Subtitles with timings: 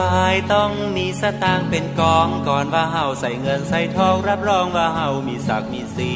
[0.00, 6.12] บายต้องมีสตางค์เป็นกองก่อนว่าเฮาใส่เงินใส่ทองรับรองว่าเฮามีศักดิ์มีสี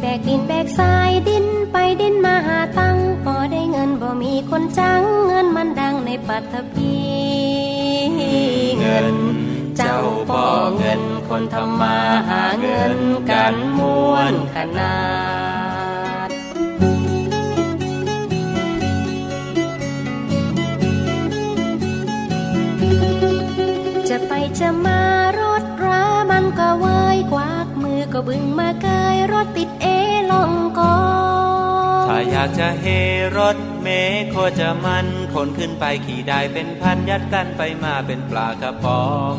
[0.00, 6.96] แบกดินแบกทรายดินไปดินมาหาตังพอได้เงินบ่มีคนจังเงินมันดังในปัตตภี
[8.80, 9.16] เงิน
[9.76, 10.44] เจ้าพ่อ
[10.76, 11.96] เงินคนทำมา
[12.28, 12.98] หาเงิน
[13.30, 15.15] กันม้วนขนาด
[28.26, 29.86] บึงมาเกยรถติดเอ
[30.30, 30.96] ลองกอ
[32.08, 32.84] ถ้าอยากจะเฮ
[33.36, 33.88] รถเม
[34.30, 39.36] โคจะมันคนขึ้นไปขี่ได้เป็นพันยัดกันไปมาเป็นปลากระป๋อง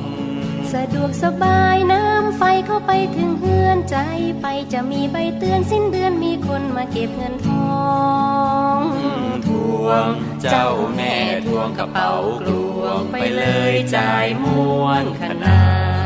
[0.74, 3.98] สะดวกสบายน้ำไฟเข้าไปถึงเฮือนใจ
[4.42, 7.78] ไปจะมีใบเตือนสิ้นเดือนมีคนมาเก็บเงินทอ
[8.78, 8.80] ง
[9.48, 9.50] ท
[9.84, 10.10] วง
[10.42, 11.16] เจ้าแม่
[11.48, 12.50] ทวงกระเป๋ากล
[12.80, 15.60] วงไปเลยจ่ายม้วนขนา
[15.96, 15.97] ด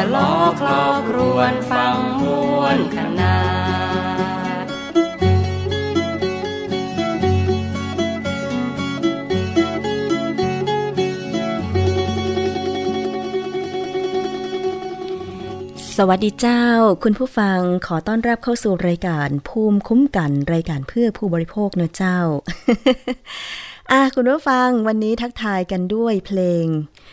[0.00, 2.24] เสียงสะล้อคลอครวนฟังม
[2.58, 3.38] วนขนา
[4.62, 4.64] ด
[15.96, 16.64] สวัสดีเจ้า
[17.04, 22.18] คุณผู้ฟังขอต้อนรับเข้าสู่รายการภูมิคุ้มกันรายการเพื่อผู้บริโภคเนอะเจ้า
[23.90, 26.66] อะคุณผู้ฟังวันนี้ทักทายกันด้วยเพลง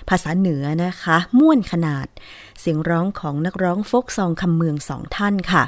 [0.09, 2.07] ภาษาเหนือนะคะ ม่วนขนาด
[2.69, 5.63] สียงร้องของนักร้องโฟกซองคำเมืองสองท่านค่ะ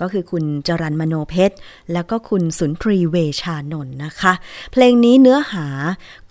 [0.00, 1.54] ก็คือคุณจรันมโนเพชร
[1.92, 4.32] แล้วก็คุณสุนทรีเวชานนท์นะคะ
[4.72, 5.66] เพลงนี้เนื้อหา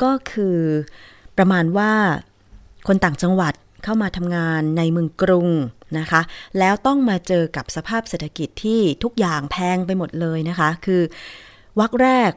[0.03, 0.57] ก็คือ
[1.37, 1.91] ประมาณว่า
[2.87, 3.53] คนต่างจังหวัด
[3.83, 5.49] เข้ามาทำงานในเมืองกรุง
[5.99, 6.21] นะคะ
[6.59, 11.01] แล้วต้องมาเจอกับสภาพเศรษฐกิจที่ทุกอย่างแพงไปหมดเลยนะคะ คือ
[11.79, 12.31] วักแรก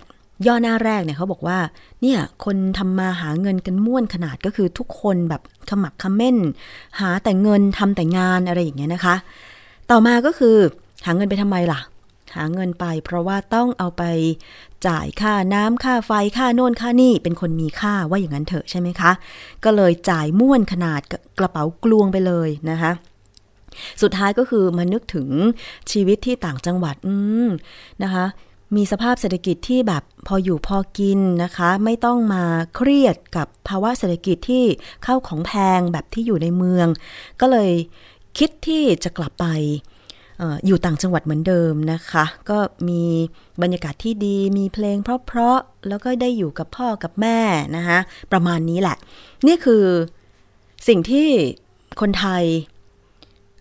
[0.46, 1.58] ย่อหน้าแรกเนี่ยเขาบอกว่า
[2.02, 6.36] เนี่ยคนทำมาหาเงินกันม่วนขนาดก็คือทุกคนแบบขมักขม้น
[7.00, 9.14] หาแต่เงินทำแต่งานอะไรอย่างเงี้ยนะคะ
[9.90, 10.56] ต่อมาก็คือ
[11.04, 11.80] หาเงินไปทำไมล่ะ
[12.36, 14.02] หาเงินไป เพราะว่าต้องเอาไป
[14.86, 19.12] จ่ายค่าน้ำค่าไฟค่าโน่นค่านี่เป็นคนมีค่าว่าอย่างนั้นเถอะใช่ไหมคะ
[19.64, 21.00] ก็เลยจ่ายม่วนขนาด
[21.38, 22.92] กระเป๋ากลวงไปเลยนะคะ
[24.02, 25.28] สุดท้ายก็คือมานึกถึง
[25.90, 27.14] ชีวิตที่ต่างจังหวัด อื
[27.46, 27.48] ม
[28.02, 28.24] นะคะ
[28.76, 32.44] มีสภาพเศรษฐกิจที่แบบพออยู่พอกินนะคะ ไม่ต้องมา
[32.74, 34.64] เครียดกับภาวะเศรษฐกิจที่
[35.04, 36.86] เข้าของแพงแบบที่อยู่ในเมือง
[37.40, 37.70] ก็เลย
[38.38, 39.46] คิดที่จะกลับไป
[40.40, 43.02] อออยู่ต่างจังหวัดเหมือนเดิมนะคะ ก็มี
[43.62, 47.38] บรรยากาศที่ดีมีเพลงเพราะๆแล้วก็ได้อยู่กับพ่อกับแม่
[47.76, 47.98] นะคะ
[48.32, 48.96] ประมาณนี้แหละ
[49.46, 49.84] นี่คือ
[50.88, 51.28] สิ่งที่
[52.00, 52.44] คนไทย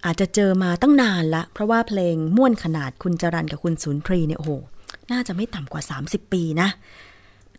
[0.05, 4.51] อาจจะเจอมาตั้งนานละ เพราะว่าเพลงม่วนขนาดคุณจรันกับคุณสุนทรีเนี่ยโอ้โห
[5.11, 6.69] น่าจะไม่ต่ำกว่า 30 ปีนะ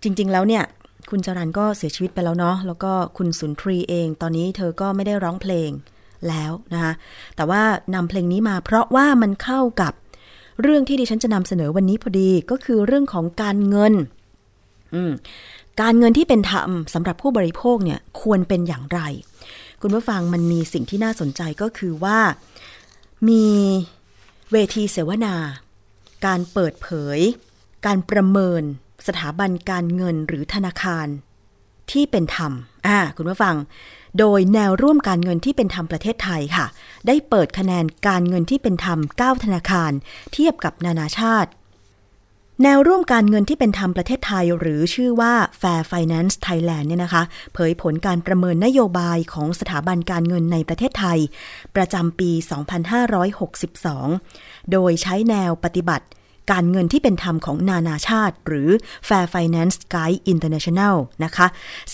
[0.03, 0.65] จริง ๆ แล้วเนี่ย
[1.11, 5.71] คุณจรันก็เสียชีวิตไปแล้วเนาะ แล้วก็คุณสุนทรีเอง ตอนนี้เธอก็ไม่ได้ร้องเพลง
[6.29, 6.93] แล้วนะคะ
[7.37, 7.63] แต่ว่า
[7.95, 9.93] นำเพลงนี้มาเพราะว่ามันเข้ากับ
[10.63, 13.95] เรื่องที่ดิฉันจะนำเสนอวันนี้พอดี ก็คือเรื่องของการเงิน
[15.81, 19.01] การเงินที่เป็นธรรมสำหรับผู้บริโภคเนี่ยควรเป็นอย่างไร
[19.81, 22.19] คุณผู้ฟังมันมีสิ่งที่น่าสนใจก็คือว่า
[23.29, 23.47] มี
[24.53, 25.35] เวทีเสวนา
[26.27, 27.19] การเปิดเผย
[27.87, 28.63] การประเมิน
[29.07, 31.07] สถาบันการเงินหรือธนาคาร
[31.91, 32.53] ที่เป็นธรรม
[32.87, 33.57] อ่า คุณผู้ฟัง
[34.19, 36.67] โดยแนวร่วมการเงินที่เป็นธรรมประเทศไทยค่ะ
[37.07, 39.93] ได้เปิดคะแนนการเงินที่เป็นธรรม 9 ธนาคาร
[40.33, 41.51] เทียบกับนานาชาติ
[42.63, 47.23] แนวร่วมการเงินที่เป็นธรรมประเทศไทย หรือชื่อว่า Fair Finance Thailand เนี่ยนะคะ
[47.55, 51.19] เผยผลการประเมินนโยบายของสถาบันการเงินในประเทศไทย
[51.77, 52.31] ประจำปี
[53.91, 56.07] 2562 โดยใช้แนวปฏิบัติ
[56.53, 58.69] การเงินที่เป็นธรรมของนานาชาติ หรือ
[59.09, 61.47] Fair Finance Guide International นะคะ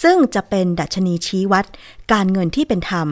[0.03, 1.65] ซึ่งจะเป็นดัชนีชี้วัด
[2.13, 3.09] การเงินที่เป็นธรรม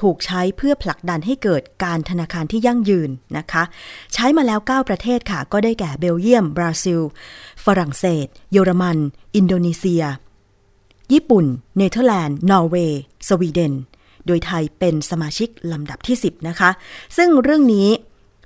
[0.00, 3.62] ถูกใช้เพื่อผลักดันให้เกิดการธนาคารที่ยั่งยืนนะคะ
[4.14, 7.00] ใช้มาแล้ว 9 ประเทศค่ะ ก็ได้แก่เบลเยียม บราซิล
[7.64, 8.98] ฝรั่งเศส เยอรมัน
[9.36, 10.04] อินโดนีเซีย
[11.12, 13.72] ญี่ปุ่น เนเธอร์แลนด์ นอร์เวย์ สวีเดน
[14.26, 16.70] โดยไทยเป็นสมาชิกลำดับที่ 10 นะคะ
[17.16, 17.88] ซึ่งเรื่องนี้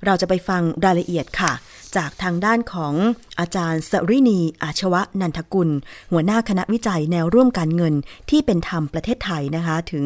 [0.05, 1.53] เราจะไปฟังรายละเอียดค่ะ
[1.95, 2.93] จากทางด้านของ
[3.39, 5.69] อาจารย์สฤณี อาชวานันทกุล
[6.11, 7.93] หัวหน้าคณะวิจัยแนวร่วมการเงิน
[8.29, 10.05] ที่เป็นธรรมประเทศไทยนะคะ ถึง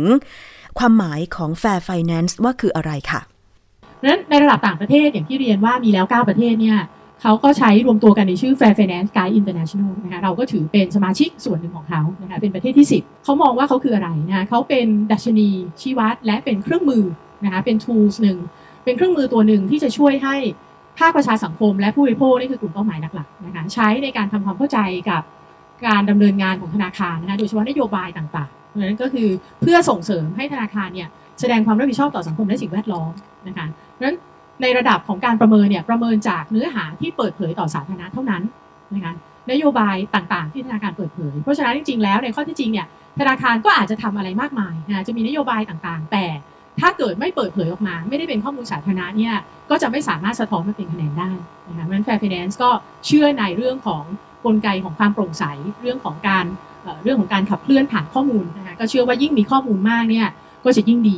[0.79, 3.21] ความหมายของ Fair Finance ว่าคืออะไรค่ะ
[4.05, 6.79] นั้นในระดับต่างประเทศอย่างที่เรียนว่ามีแล้ว 9 ประเทศเนี่ย
[7.21, 15.49] เขาก็ใช้รวมตัวกันในชื่อ Fair Finance Guide International นะคะเราก็ถือเป็นสมาชิกส่วนหนึ่งของเขานะคะเป็นประเทศที่ 10 เขามองว่าเขาคืออะไรนะคะเขาเป็นดัชนี
[15.81, 17.03] ชี้วัดและเป็นเครื่องมือ
[17.43, 18.37] นะคะเป็น tools หนึ่ง
[18.83, 20.35] เป็นเครื่องมือตัวหนึ่งที่จะช่วยให้
[20.99, 24.79] ภาคประชาสังคมและผู้บริโภคนี่คือกลุ่มเป้าหมายหลักๆนะคะใช้ในการทำความเข้าใจ
[25.09, 25.21] กับ
[25.87, 28.49] การดำเนินงานของธนาคารนะคะโดยเฉพาะนโยบายต่าง
[28.79, 29.29] ราะฉะนั้นก็คือ
[29.61, 31.09] เพื่อส่งเสริมให้ธนาคารเนี่ย
[31.39, 33.11] แสดงความรับผิดชอบต่อสังคมและสิ่งแวดล้อม
[33.47, 34.17] นะคะเพราะฉะนั้น
[34.61, 38.43] ในระดับของการประเมินเนี่ยประเมินจากเนื้อหาที่เปิดเผยต่อสาธารณะเท่านั้น
[38.95, 39.13] นะคะ
[39.51, 42.87] นโยบายต่างๆ ที่ธนาคารเปิดเผย เพราะฉะนั้นจริงๆแล้วในข้อที่จริงเนี่ย
[43.19, 46.25] ธนาคารก็อาจจะทำอะไรมากมายนะจะมีนโยบายต่างๆ แต่
[46.79, 49.33] ถ้าเกิดไม่เปิดเผยออกมา ไม่ได้เป็นข้อมูลสาธารณะเนี่ย
[49.69, 51.31] ก็จะไม่สามารถสะท้อนมาเป็นคะแนนได้
[51.67, 52.69] นะคะเพราะฉะนั้น Fair Finance ก็
[53.05, 54.03] เชื่อในเรื่องของ
[54.45, 55.43] กลไกของความโปร่งใส
[55.81, 56.45] เรื่องของการ
[57.03, 60.27] เรื่องของการขับเคลื่อนผ่านข้อมูลนะคะ ก็เชื่อว่ายิ่งมีข้อมูลมากเนี่ย
[60.63, 61.15] ก็จะยิ่งดี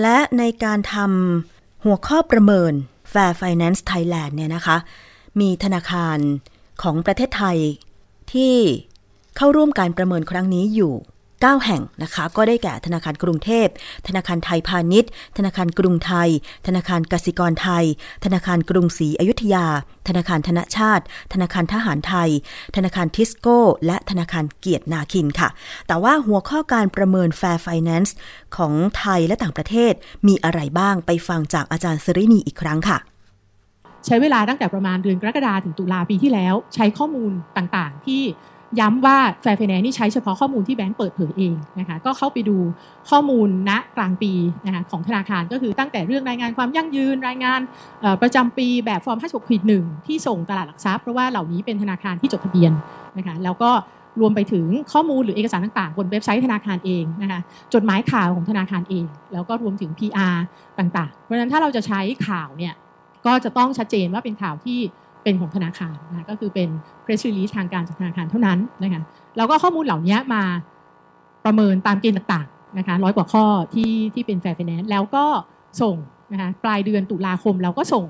[0.00, 2.72] และในการทำหัวข้อประเมิน
[3.12, 4.76] Fair Finance Thailand เนี่ยนะคะ
[5.40, 6.18] มีธนาคาร
[6.82, 7.58] ของประเทศไทย
[8.32, 8.54] ที่
[9.36, 10.94] เข้าร่วมการประเมินครั้งนี้อยู่
[11.44, 13.66] 9 แห่งนะคะ ก็ได้แก่ธนาคารกรุงเทพ
[14.08, 16.30] ธนาคารไทยพาณิชย์ ธนาคารกรุงไทย
[16.66, 17.84] ธนาคารกสิกรไทย
[18.24, 19.66] ธนาคารกรุงศรีอยุธยา
[20.08, 22.30] ธนาคารธนชาติ ธนาคารทหารไทย
[22.76, 25.48] ธนาคารทิสโก้ และธนาคารเกียรตินาคินค่ะ
[25.86, 28.10] แต่ว่าหัวข้อการประเมิน Fair Finance
[28.56, 29.92] ของไทยและต่างประเทศ
[30.28, 32.98] มีอะไรบ้างไปฟังจากอาจารย์สรินีอีกครั้งค่ะ
[34.06, 38.22] ใช้เวลาตั้งแต่ประมาณเดือนกรกฎาถึงตุลาปีที่แล้ว ใช้ข้อมูลต่างๆ ที่
[38.80, 42.56] ย้ำว่า Fair Finance นี่ใช้เฉพาะข้อมูลที่แบงก์เปิดเผยเองนะคะก็เข้าไปดู
[43.10, 44.32] ข้อมูลณกลางปี
[44.66, 47.60] นะคะของธนาคารก็คือตั้งแต่เรื่องรายงานความยั่งยืนรายงาน
[48.22, 52.72] ประจำปีแบบฟอร์ม56ขีดหนึ่งที่ส่งตลาดหลักทรัพย์เพราะว่าเหล่านี้เป็นธนาคารที่จดทะเบียน
[53.18, 53.70] นะคะแล้วก็
[54.20, 57.40] รวมไปถึงข้อมูลหรือเอกสารต่างๆ บนเว็บไซต์ธนาคารเองนะคะ
[57.74, 60.36] จดหมายข่าวของธนาคารเอง แล้วก็รวมถึง PR
[60.78, 62.74] ต่างๆ เพราะฉะนั้นถ้าเราจะใช้ข่าวเนี่ย
[63.26, 64.78] ก็จะต้องชัดเจนว่าเป็นข่าวที่
[65.26, 66.68] เป็นของธนาคารนะก็คือเป็น
[67.04, 69.02] press release ทางการจากธนาคารเท่านั้นนะคะ
[69.36, 70.42] แล้วก็ข้อมูลเหล่านี้มา
[71.44, 73.44] ประเมินตามเกณฑ์ต่างๆนะคะร้อยกว่าข้อ
[73.74, 75.24] ที่ที่เป็น Fair Finance แล้วก็
[75.82, 75.96] ส่ง
[76.32, 78.04] นะคะปลายเดือนตุลาคมเราก็ส่ง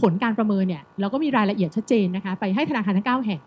[0.00, 3.40] ผลการประเมินเนี่ยเราก็มีรายละเอียดชัดเจนนะคะไปให้ธนาคารทั้ง 9 แห่ง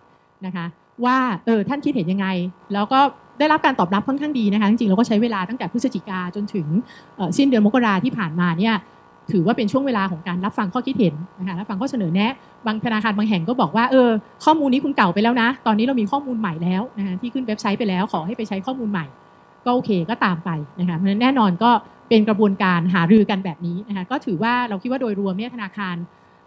[0.46, 0.66] นะคะ
[1.06, 2.28] ว่าเออท่านคิดเห็นยังไง
[2.74, 3.00] แล้วก็
[3.40, 6.68] ได้รับการตอบรับค่อนข้างดีนะคะจริงๆเราก็ใช้เวลาตั้งแต่พฤศจิกาจนถึง
[7.38, 8.76] สิ้นเดือนมกราที่ผ่านมาเนี่ย
[9.32, 12.34] ถือว่าเป็นช่วงเวลาของการรับฟังข้อคิดเห็นนะคะรับฟังข้อเสนอแนะ
[12.66, 14.10] บางธนาคารบางแห่งก็บอกว่าเออ
[14.46, 19.06] ข้อมูลนี้คุณเก่าไปแล้วนะ ตอนนี้เรามีข้อมูลใหม่แล้วนะคะที่ขึ้นเว็บไซต์ไปแล้วขอให้ไปใช้ข้อมูลใหม่
[19.66, 20.50] ก็โอเคก็ตามไป
[20.80, 21.72] นะคะเพราะฉะนั้นแน่นอนก็
[22.10, 25.96] เป็นกระบวนการหารือกันแบบนี้นะคะก็ถือว่าเราคิดว่าโดยรวมเนี่ยธนาคาร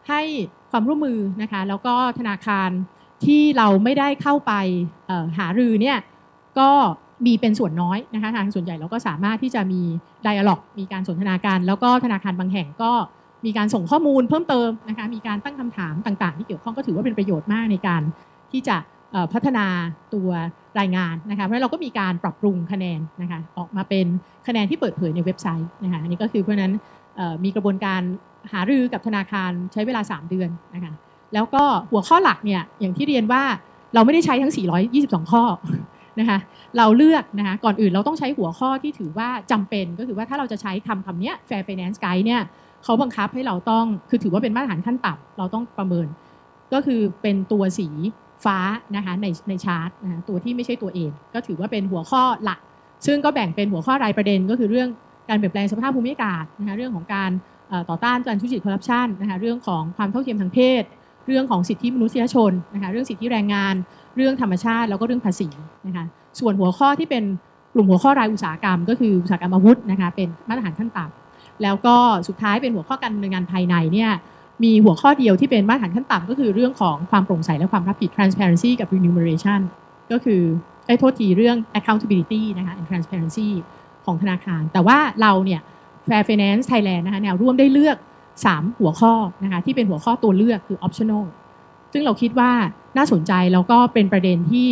[0.09, 0.21] ให้
[0.71, 2.71] ความร่วมมือนะคะแล้วก็ธนาคาร
[3.25, 4.53] ที่เราไม่ได้เข้าไป
[5.39, 5.99] หารือเนี่ย
[6.59, 6.71] ก็
[7.25, 9.83] มีเป็นส่วนน้อยนะคะทางส่วนใหญ่เราก็สามารถที่จะมี
[10.23, 12.93] ไดอะล็อกมีการสนทนาการแล้วก็ธนาคารบางแห่งก็
[13.47, 18.03] มีการส่งข้อมูลเพิ่มเติมนะคะมีการตั้งคำถามต่างๆ ที่เกี่ยวข้องก็ถือว่าเป็นประโยชน์มากในการ
[18.53, 18.77] ที่จะ
[19.33, 19.67] พัฒนา
[20.15, 20.29] ตัว
[20.81, 24.07] รายงานนะคะเพราะเราก็มีการปรับปรุงคะแนนนะคะออกมาเป็น
[24.47, 26.73] คะแนนที่เปิดเผยในเว็บไซต์นะคะอันนี้ก็คือเพราะนั้น
[27.45, 28.01] มีกระบวนการ
[28.53, 30.93] หารือกับธนาคารใช้เวลา 3 เดือนนะคะ
[31.35, 33.43] แล้วก็หัวข้อหลักเนี่ยอย่างที่เรียนว่า
[33.95, 34.53] เราไม่ได้ใช้ทั้ง
[34.93, 35.43] 422 ข้อ
[36.21, 36.39] นะคะ
[36.77, 42.43] เราเลือกนะคะก่อนอื่นเราต้องใช้หัวข้อที่ถือว่าจำเป็นก็คือว่าถ้าเราจะใช้คำคำนี้ Fair Finance Guide เนี่ย
[42.85, 46.07] เขาบังคับให้เราต้องคือถือว่าเป็นมาตรฐานขั้นต่ำเราต้องประเมิน
[46.73, 47.89] ก็คือเป็นตัวสี
[48.45, 48.59] ฟ้า
[48.97, 52.61] นะคะในในชาร์ตนะตัวที่ไม่ใช่ตัวเองก็ถือว่าเป็นหัวข้อหลัก
[53.07, 54.89] ซึ่งก็แบ่งเป็นหัวข้อรายประเด็นก็คือเรื่อง
[55.29, 57.31] การเปลี่ยนแปลงสภาพภูมิอากาศนะคะเรื่องของการ
[57.91, 60.83] ต่อต้านการทุจริตคอร์รัปชันนะคะเรื่องของความเท่าเทียมทางเพศ
[61.27, 63.75] เรื่องของสิทธิมนุษยชนนะคะเรื่องสิทธิแรงงาน
[64.17, 65.49] เรื่องธรรมชาติแล้วก็เรื่องภาษี
[65.87, 66.05] นะคะ
[66.41, 67.25] ส่วนหัวข้อที่เป็น
[67.75, 71.97] กลุ่มหัวข้อรายอุตสาหกรรม ก็คืออุตสาหกรรมอาวุธนะคะเป็นมาตรฐานขั้นต่ำแล้วก็
[72.29, 74.11] สุดท้ายเป็นหัวข้อการดำเนินงานภายในเนี่ย
[74.65, 79.61] มีหัวข้อเดียวที่เป็นมาตรฐานขั้นต่ำก็คือเรื่องของความโปร่งใสและความรับผิด transparency กับ remuneration
[80.13, 80.43] ก็คือ
[80.87, 83.49] ไอ้โทษทีเรื่อง accountability นะคะ and transparency
[84.05, 85.61] ของธนาคาร แต่ว่าเราเนี่ย
[86.07, 87.97] Fair Finance Thailand นะคะแนวร่วมได้เลือก
[88.39, 89.13] 3 หัวข้อ
[89.45, 91.25] นะคะที่เป็นหัวข้อตัวเลือกคือ optional
[91.93, 92.53] ซึ่งเราคิดว่า
[92.97, 94.69] น่าสนใจแล้วก็เป็นประเด็นที่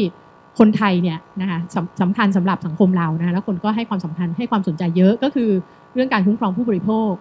[0.59, 5.51] คนไทยเนี่ยนะคะสำสำคัญสำหรับสังคมเรานะแล้วคนก็ให้ความสำคัญให้ความสนใจเยอะก็คือ
[5.95, 7.13] เรื่องการคุ้มครองผู้บริโภค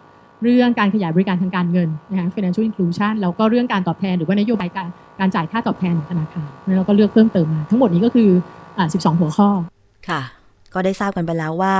[0.44, 4.88] เรื่องการขยายบริการทางการเงินนะคะ financial inclusion แล้วก็เรื่องการตอบแทนหรือว่านโยบายการ
[5.20, 8.30] การจ่ายค่าตอบแทนของธนาคารแล้วก็เลือกเพิ่มเติมมา ทั้งหมดนี้ก็คือ
[8.78, 9.50] อ12 หัวข้อ
[10.10, 10.22] ค่ะ
[10.74, 11.76] ก็ได้ทราบกันไปแล้วว่า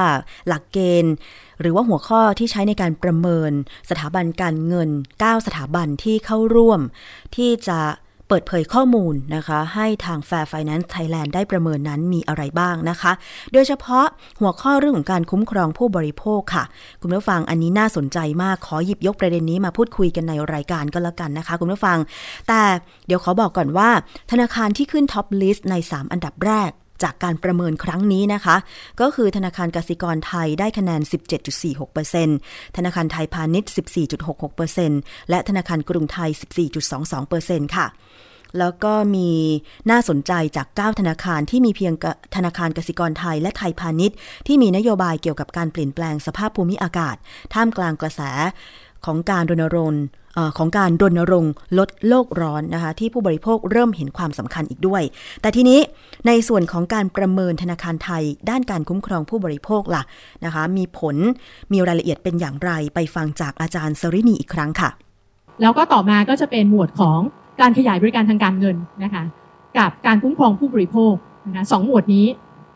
[0.48, 1.14] หลักเกณฑ์
[1.62, 3.52] หรือว่าหัวข้อที่ใช้ในการประเมิน
[3.90, 4.90] สถาบันการเงิน
[5.22, 6.80] 9 สถาบันที่เข้าร่วม
[7.36, 7.80] ที่จะ
[8.28, 13.12] เปิดเผยข้อมูลนะคะ ให้ทาง Fair Finance Thailand ได้ประเมินนั้นมีอะไรบ้างนะคะ
[13.54, 14.06] โดยเฉพาะ
[14.40, 16.64] หัวข้อเรื่องของการคุ้มครองผู้บริโภคค่ะ
[17.02, 21.98] คุณผู้ฟังอันนี้น่าสนใจมากขอหยิบยกประเด็นนี้มาพูดคุยกันในรายการก็แล้วกันนะคะ คุณผู้ฟัง
[22.48, 22.62] แต่
[23.08, 23.90] เดี๋ยวขอบอกก่อนว่า
[24.32, 26.72] ธนาคารที่ขึ้น top list ใน 3 อันดับแรก
[27.04, 28.56] จากการประเมินครั้งนี้นะคะ
[29.02, 31.02] ก็คือธนาคารกสิกรไทยได้คะแนน
[31.94, 33.72] 17.46%ธนาคารไทยพาณิชย์
[34.70, 36.30] 14.66%และธนาคารกรุงไทย
[37.04, 37.88] 14.22%ค่ะ
[38.60, 39.30] แล้วก็มี
[39.90, 41.94] น่าสนใจจาก 9 ธนาคารที่มีเพียง
[42.36, 44.18] ธนาคารกสิกรไทยและไทยพาณิชย์
[44.48, 47.16] ที่มีนโยบายเกี่ยวกับการเปลี่ยนแปลงสภาพภูมิอากาศ
[47.54, 48.22] ท่ามกลางกระแส
[49.06, 50.04] ของการรณรงค์
[50.58, 55.02] ของการรณรงค์ลดโลกร้อนนะคะที่ผู้บริโภคเริ่มเห็นความสำคัญอีกด้วย
[55.42, 55.80] แต่ทีนี้
[56.28, 60.04] ในส่วนของการประเมินธนาคารไทย ด้านการคุ้มครองผู้บริโภคล่ะ
[60.46, 61.16] นะคะมีผล
[61.72, 64.90] มีรายละเอียดเป็นอย่างไรไปฟังจากอาจารย์สรินีอีกครั้งค่ะ
[65.62, 67.20] แล้วก็ต่อมาก็จะเป็นหมวดของ
[67.62, 69.24] การขยายบริการทางการเงินนะคะ
[69.78, 71.14] กับการคุ้มครองผู้บริโภค
[71.48, 72.28] นะคะสองหมวดนี้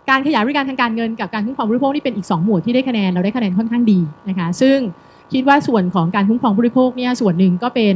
[0.09, 4.77] การขยายบริการทางการเงินกับการคุ้มครองผู้บริโภคนี่เป็นอีก 2 หมวดที่ได้คะแนนเราได้คะแนนค่อนข้างดีนะคะซึ่ง
[5.33, 7.95] คิดว่าส่วนของการคุ้มครองผู้บริโภคเนี่ยส่วนหนึ่งก็เป็น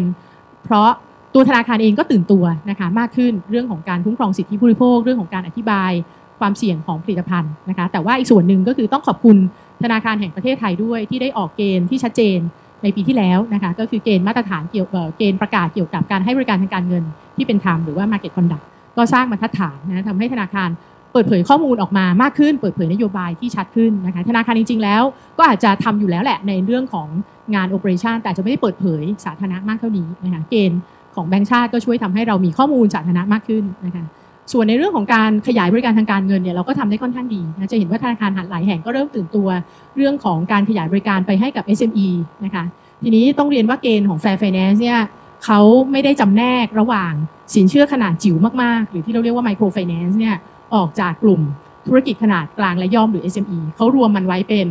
[0.66, 0.90] เพราะ
[1.34, 5.92] ตัวธนาคารเองก็ตื่นตัวนะคะมากขึ้นเรื่องของการคุ้มครองสิทธิผู้บริโภคเรื่องของการอธิบาย
[6.40, 9.38] ความเสี่ยงของผลิตภัณฑ์นะคะแต่ว่าอีกส่วนหนึ่งก็คือต้องขอบคุณ
[9.84, 12.40] ธนาคารแห่งประเทศไทยด้วยที่ได้ออกเกณฑ์ที่ชัดเจน
[12.84, 17.04] ในปีที่แล้วนะคะก็คือเกณฑ์มาตรฐานเกี่ยวเกณฑ์ประกาศเกี่ยวกับการให้บริการทางการเงิน
[17.36, 18.66] ที่เป็นธรรมหรือว่า market conduct
[18.98, 20.70] ก็สร้างบรรทัดฐานนะทำให้ธนาคาร
[21.13, 25.03] เปิดเผยข้อมูลออกมามากขึ้น เปิดเผยนโยบายที่ชัดขึ้นนะคะธนาคารจริงๆแล้ว
[25.38, 27.08] ก็อาจจะทำอยู่แล้วแหละในเรื่องของ
[27.56, 30.80] งานโอเปอเรชันแต่จะไม่ได้เปิดเผยสาธารณะมากเท่านี้นะคะเกณฑ์
[31.15, 34.06] ของแบงก์ชาติก็ช่วยทำให้เรามีข้อมูลสาธารณะมากขึ้นนะคะ
[34.51, 39.48] ส่วนในเรื่องของการขยายบริการทางการเงินเนี่ยเราก็ทำได้ค่อนข้างดีนะจะเห็นว่าธนาคารหลายแห่งก็เริ่มตื่นตัว
[39.96, 42.10] เรื่องของการขยายบริการไปให้กับ SME
[42.46, 42.63] นะคะ
[43.03, 45.00] ทีนี้ต้องเรียนว่าเกณฑ์ของ Fair Finance เนี่ย
[45.46, 45.60] เขา
[45.91, 47.13] ไม่ได้จำแนกระหว่าง
[47.56, 50.36] สินเชื่อขนาดจิ๋วมากๆ หรือที่เราเรียกว่า Micro Finance เนี่ย
[50.75, 51.42] ออกจากกลุ่ม
[51.88, 54.68] ธุรกิจขนาดกลางและย่อมหรือ SME เขารวมมันไว้เป็น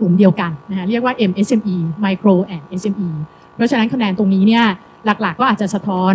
[0.00, 3.08] กลุ่มเดียวกันนะเรียกว่า MSME Micro and SME
[3.56, 4.64] เพราะฉะนั้นคะแนนตรงนี้เนี่ย
[5.04, 6.12] หลักๆ ก็อาจจะสะท้อน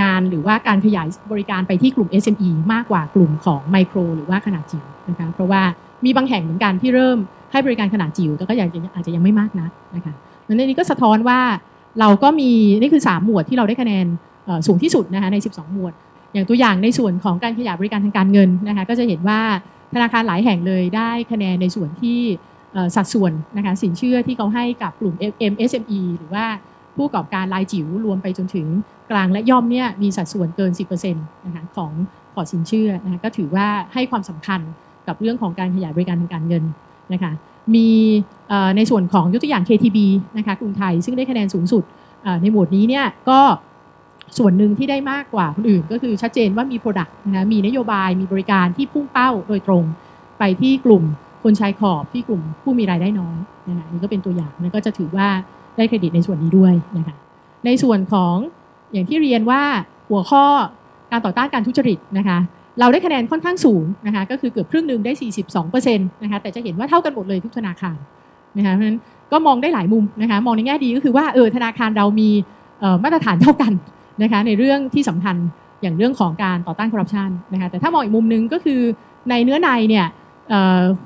[0.00, 5.62] งานหรือว่าการขยายบริการไปที่กลุ่ม SME มากกว่ากลุ่มของไมโครหรือว่าขนาดจิ๋วนะคะเพราะว่า
[6.04, 7.18] มีบางแห่งเหมือนกันที่เริ่ม
[7.52, 10.14] ให้บริการขนาดจิ๋วแต่ก็ยังอาจจะยังไม่มากนักนะคะ
[10.46, 11.40] ในนี้ก็สะท้อนว่า
[12.00, 14.06] เราก็มีนี่คือ 3 หมวดที่เราได้คะแนน
[14.66, 15.92] สูงที่สุดนะคะใน 12 หมวด
[16.32, 19.40] อย่างตัวอย่างในส่วนของการขยายบริการทางการเงินนะคะก็จะเห็นว่า
[19.94, 22.20] ธนาคารหลายแห่งเลยได้คะแนนในส่วนที่
[22.96, 25.14] สัดส่วนนะคะสินเชื่อที่เขาให้กับกลุ่ม
[25.52, 26.46] MSME หรือว่า
[26.96, 28.66] ผู้ประกอบการรายจิ๋วรวมไปจนถึง
[29.10, 30.72] กลางและย่อมเนี่ยมีสัดส่วนเกิน
[31.02, 31.92] 10%นะคะของ
[32.34, 34.60] พอร์ตสินเชื่อนะคะก็ถือว่าให้ความสำคัญ
[35.06, 36.64] กับเรื่องของการขยายบริการทางการเงิน
[37.12, 37.32] นะคะ
[37.74, 37.88] มี
[38.76, 39.98] ในส่วนของยกตัวอย่าง KTB
[40.38, 41.84] นะคะกรุงไทยซึ่งได้คะแนนสูงสุด
[42.42, 43.40] ในหมวดนี้เนี่ยก็
[44.38, 49.84] ส่วนหนึ่งที่ได้มากกว่าคนอื่นก็คือชัดเจนว่ามี Product นะมีนโยบายมีบริการที่พุ่งเป้าโดยตรง
[50.38, 51.04] ไปที่กลุ่ม
[51.42, 53.36] คนชายขอบที่กลุ่มผู้มีรายได้น้อย
[53.68, 55.28] นะคะนี่ก็เป็นตัวอย่างนะก็จะถือว่า
[55.76, 57.16] ได้เครดิตในส่วนนี้ด้วยนะคะ
[57.66, 58.34] ในส่วนของ
[58.92, 59.62] อย่างที่เรียนว่า
[60.10, 60.44] หัวข้อ
[61.12, 62.38] การต่อต้านการทุจริตนะคะ
[62.80, 65.12] เราได้คะแนนค่อนข้างสูงนะคะก็คือเกือบครึ่งหนึ่งได้
[65.52, 67.98] 42%นะคะแต่จะเห็นว่าเท่ากันหมดเลยทุกธนาคาร
[68.56, 68.98] นะคะเพราะฉะนั้น
[69.32, 72.30] ก็มองได้หลายมุมนะคะมองในแง่ดีก็คือว่าเออธนาคารเรามี
[73.04, 73.72] มาตรฐานเท่ากัน
[74.22, 75.36] นะคะในเรื่องที่สำคัญ
[75.82, 78.80] อย่างเรื่องของการต่อต้านคอร์รัปชันนะคะแต่ถ้ามองอีกมุมนึงก็คือ
[79.30, 80.06] ในเนื้อในเนี่ย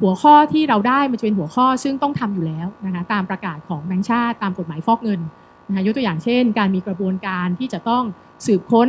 [0.00, 5.20] หัวข้อที่เราได้มันจะเป็นหัวข้อซึ่งต้องทำอยู่แล้วนะคะตามประกาศของแบงค์ชาติตามกฎหมายฟอกเงิน
[5.68, 8.04] นะคะยกตัวอย่างเช่น การมีกระบวนการที่จะต้อง
[8.46, 8.88] สืบค้น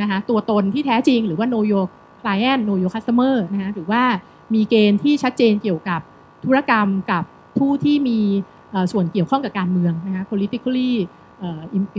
[0.00, 1.86] นะคะตัวตนที่แท้จริง หรือว่า know your
[2.22, 4.02] client know your customer นะคะหรือว่า
[4.54, 6.00] มีเกณฑ์ที่ชัดเจนเกี่ยวกับ
[6.44, 7.24] ธุรกรรมกับ
[7.58, 8.20] ผู้ที่มี
[8.92, 10.92] ส่วนเกี่ยวข้องกับการเมืองนะคะ politically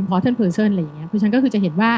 [0.02, 1.92] important person อะไรอย่างเงี้ยเพราะฉะนั้นก็คือจะเห็นว่า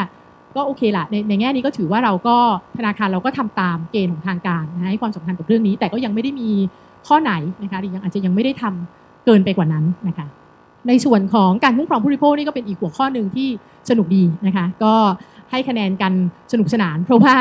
[0.55, 2.37] ก็โอเคละในในแง่นี้ก็ถือว่าเราก็
[2.77, 6.49] ธนาคารเราก็ทำตามเกณฑ์ของทางการนะให้ความสำคัญกับเรื่องนี้ แต่ก็ยังไม่ได้มี
[7.07, 7.33] ข้อไหน
[7.63, 10.27] นะคะหรือยังอาจจะยังไม่ได้ทำเกินไปกว่านั้นนะคะ
[10.87, 13.47] ในส่วนของการคุ้มครองผู้บริโภคนี่ก็เป็นอีกหัวข้อหนึ่งที่
[13.89, 14.93] สนุกดีนะคะก็
[15.51, 16.13] ให้คะแนนกัน
[16.51, 17.35] สนุกสนาน เพราะว่า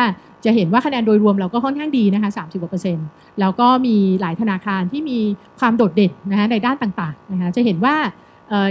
[0.44, 3.06] จะเห็นว่าคะแนนโดยรวมเราก็ค่อนข้างดีนะคะ30กว่าเปอร์เซ็นต์
[3.40, 5.18] แล้วก็มีหลายธนาคารที่มี
[5.58, 7.94] ความโดดเด่นนะคะในด้านต่างๆนะคะจะเห็นว่า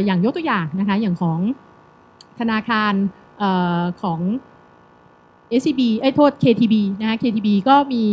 [0.05, 1.39] อย่างยกตัวอย่างนะคะอย่างของ
[2.39, 2.93] ธนาคาร
[3.41, 3.45] อ
[4.01, 4.19] ของ
[5.59, 8.05] SCB ไอ้โทษ KTB นะคะ KTB ก็มี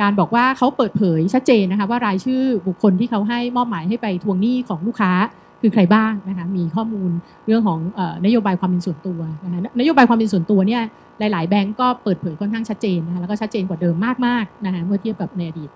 [0.00, 5.12] การบอกว่าเขาเปิดเผยชัดเจนนะคะว่ารายชื่อบุคคลที่เขาให้มอบหมายให้ไปทวงหนี้ของลูกค้า
[5.60, 7.10] คือใครบ้างนะคะมีข้อมูล
[7.46, 7.78] เรื่องของ
[8.24, 10.82] นโยบายความเป็นส่วนตัวนะคะนโยบายความเป็นส่วนตัวเนี่ย
[11.18, 13.96] หลาย ๆ แบงก์ก็เปิดเผยค่อนข้างชัดเจนนะคะแล้วก็ชัดเจนกว่าเดิม
[14.26, 15.70] มากๆนะคะเมื่อเทียบกับในอดีต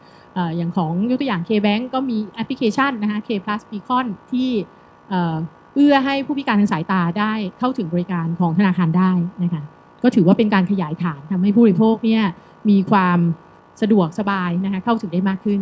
[0.56, 4.50] อย่างของยกตัวอย่าง K-Bank ก็มีแอปพลิเคชันนะคะ K Plus Beacon ที่
[5.74, 9.12] เอื้อให้ผู้พิการทางสายตาได้เข้าถึงบริการของธนาคารได้
[9.42, 9.62] นะคะ
[10.02, 12.22] ก็ถือว่าเป็นการขยายฐานทำให้ผู้บริโภคเนี่ย
[12.70, 13.18] มีความ
[13.80, 15.60] สะดวกสบายนะคะเข้าถึงได้มากขึ้น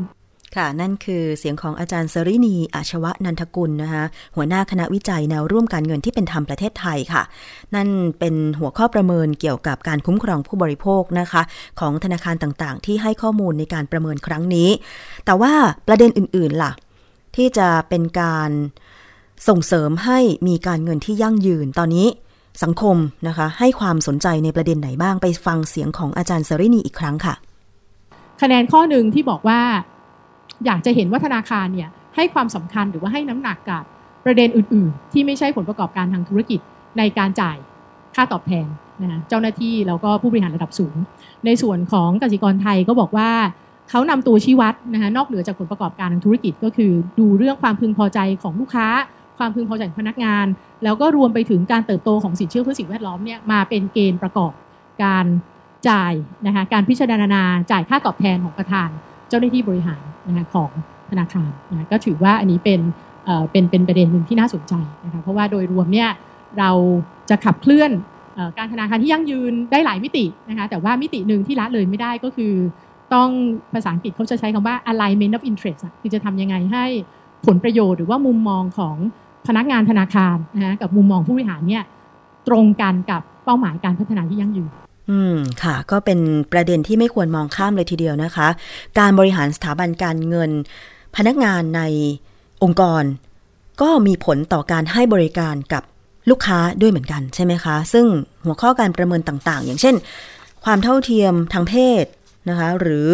[0.57, 4.05] ค่ะ นั่นคือเสียงของอาจารย์สรินีอาชวะนันทกุลนะคะ
[4.37, 7.23] หัวหน้าคณะวิจัยแนวร่วมการเงินที่เป็นธรรมประเทศไทยค่ะ
[7.75, 7.89] นั่น
[8.19, 11.43] เป็นหัวข้อประเมินเกี่ยวกับการคุ้มครองผู้บริโภคนะคะ
[11.81, 14.69] ของธนาคารต่างๆ ที่ให้ข้อมูลในการประเมินครั้งนี้
[15.27, 15.53] แต่ว่า
[15.89, 16.73] ประเด็นอื่นๆล่ะ
[17.37, 18.51] ที่จะเป็นการ
[19.49, 20.19] ส่งเสริมให้
[20.49, 22.07] มีการเงินที่ยั่งยืนตอนนี้
[22.63, 22.97] สังคม
[23.29, 27.35] นะคะ ให้ความสนใจในประเด็นไหนบ้างไปฟังเสียงของอาจารย์สรินีอีกครั้งค่ะ
[28.43, 29.61] คะแนนข้อหนึ่งที่บอกว่า
[30.67, 33.83] อยากจะเห็นว่าธนาคารเนี่ยให้ความสำคัญหรือว่าให้น้ำหนักกับ
[34.25, 36.61] ประเด็นอื่น ๆ ที่ไม่ใช่ผลประกอบการทางธุรกิจ
[36.99, 37.57] ในการจ่าย
[38.15, 38.67] ค่าตอบแทน
[39.03, 40.97] นะเจ้าหน้าที่แล้วก็ผู้บริหารระดับสูง
[41.47, 43.31] ในส่วนของกสิกรไทยก็บอกว่า
[43.91, 48.87] เขานำตัวชี้วัดนะคะนอกเหนือจากผลประกอบการทางธุรกิจก็คือ ดูเรื่องความพึงพอใจของลูกค้า
[49.39, 50.47] ความพึงพอใจของพนักงาน
[50.85, 54.53] แล้วก็รวมไปถึงการเติบโตของสินเชื่อเพื่อสิ่งแวดล้อมเนี่ยมาเป็นเกณฑ์ประกอบ
[55.05, 55.27] การ
[55.89, 56.13] จ่าย
[56.47, 58.89] นะคะการพิจารณาจ่ายค่าตอบแทนของประธาน
[59.29, 60.71] เจ้าหน้าที่บริหารนะคะของ
[61.11, 62.81] ธนาคารนะก็ถือว่าอันนี้เป็น
[63.53, 64.75] เป็นเป็นประเด็นหนึ่งที่น่าสนใจ
[65.05, 66.09] นะคะเพราะว่าโดยรวมเนี่ย
[66.59, 66.71] เรา
[67.31, 67.91] จะขับเคลื่อน
[68.59, 72.55] การธนาคารที่ยั่งยืนได้หลายมิตินะคะแต่ว่ามิติหนึ่งที่ละเลยไม่ได้ก็คือ
[73.15, 73.31] ต้อง
[73.73, 76.85] ภาษาอังกฤษเขาจะใช้คำว่า alignment of interest คือจะทำยังไงให้
[77.47, 78.97] ผลประโยชน์หรือว่ามุมมองของ
[79.49, 81.85] พนักงานธนาคารนะกับมุมมองผู้บริหารเนี่ย
[82.49, 84.71] ตรงกันกับเป้าหมายการพัฒนาที่ยั่งยืน
[85.11, 86.19] อืมค่ะ ก็เป็น
[86.53, 88.49] ประเด็นที่ไม่ควรมองข้ามเลยทีเดียวนะคะ
[88.99, 90.51] การบริหารสถาบันการเงิน
[91.17, 91.83] พนักงานใน
[92.63, 93.03] องค์กร
[93.83, 95.83] ก็มีผลต่อการให้บริการกับ
[96.31, 98.07] ลูกค้าด้วยเหมือนกันใช่ไหมคะ ซึ่ง
[98.45, 99.95] หัวข้อการประเมินต่างๆ อย่างเช่น
[100.65, 102.05] ความเท่าเทียมทางเพศ
[102.49, 103.11] นะคะ หรือ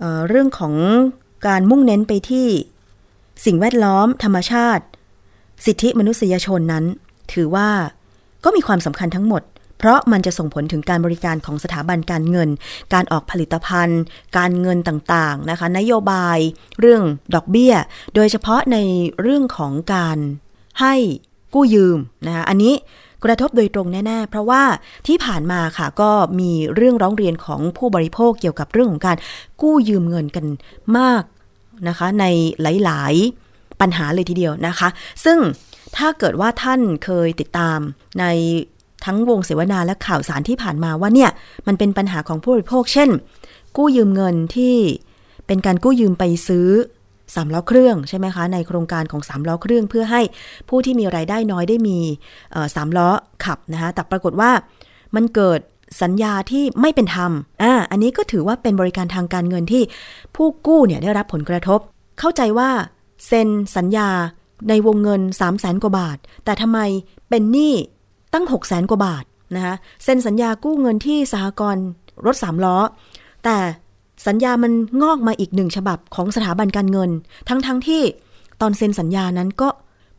[0.00, 0.74] เอเรื่องของ
[1.46, 2.48] การมุ่งเน้นไปที่
[3.46, 4.84] สิ่งแวดล้อมธรรมชาติ
[5.66, 6.84] สิทธิมนุษยชนนั้น
[7.32, 7.68] ถือว่า
[8.44, 9.42] ก็มีความสำคัญทั้งหมด
[9.78, 12.48] เพราะมันจะส่งผลถึงการบริการของสถาบันการเงิน
[12.94, 14.00] การออกผลิตภัณฑ์
[14.38, 16.38] การเงินต่างๆนะคะ นโยบาย
[16.80, 17.02] เรื่อง
[17.34, 17.74] ดอกเบี้ย
[18.14, 18.76] โดยเฉพาะใน
[19.20, 20.18] เรื่องของการ
[20.80, 20.94] ให้
[21.54, 22.74] กู้ยืมนะคะอันนี้
[23.24, 24.62] กระทบโดยตรงแน่ ๆ เพราะว่า
[25.06, 29.16] ที่ผ่านมาค่ะก็มีเรื่องร้องเรียนของผู้บริโภคเกี่ยวกับเรื่องของการ
[29.62, 30.46] กู้ยืมเงินกัน
[30.98, 31.22] มาก
[31.88, 32.24] นะคะ ใน
[32.62, 33.39] หลายๆ
[33.80, 34.88] ปัญหาเลยทีเดียวนะคะ
[35.24, 35.38] ซึ่ง
[35.96, 37.78] ถ้าเกิดว่าท่านเคยติดตาม
[38.20, 38.24] ใน
[39.04, 41.30] ทั้งวงเสวนาและข่าวสารที่ผ่านมาว่าเนี่ย
[41.66, 43.10] มันเป็นปัญหาของผู้บริโภค เช่น
[43.76, 44.76] กู้ยืมเงินที่
[45.46, 46.68] เป็นการกู้ยืมไปซื้อ
[47.34, 50.22] สามล้อเครื่องใช่ไหมคะในโครงการของสามล้อเครื่องเพื่อให้
[50.68, 51.98] ผู้ที่มีไรายได้น้อยได้มี
[52.74, 53.08] สามล้อ
[53.44, 54.50] ขับนะคะแต่ปรากฏว่า
[55.14, 55.60] มันเกิด
[56.02, 59.82] สัญญาที่ไม่เป็นธรรมอ่าอันนี้ก็ถือว่าเป็นบริการทางการเงินที่
[60.36, 61.80] ผู้กู้เนี่ยได้รับผลกระทบ
[62.18, 62.70] เข้าใจว่า
[63.26, 64.08] เซ็นสัญญา
[64.68, 66.78] ในวงเงิน 3 0 0แสนกว่าบาท แต่ทำไม
[67.30, 67.74] เป็นหนี้
[68.32, 71.84] ตั้ง 6 0แสนกว่าบาทนะคะเซ็นสัญญากู้เงินที่สหกรณ์
[72.26, 72.76] รถสามล้อ
[73.44, 73.56] แต่
[74.26, 77.10] สัญญามันงอกมาอีกหนึ่งฉบับของสถาบันการเงิน
[77.48, 78.02] ทั้งๆทที่
[78.60, 79.68] ตอนเซ็นสัญญานั้นก็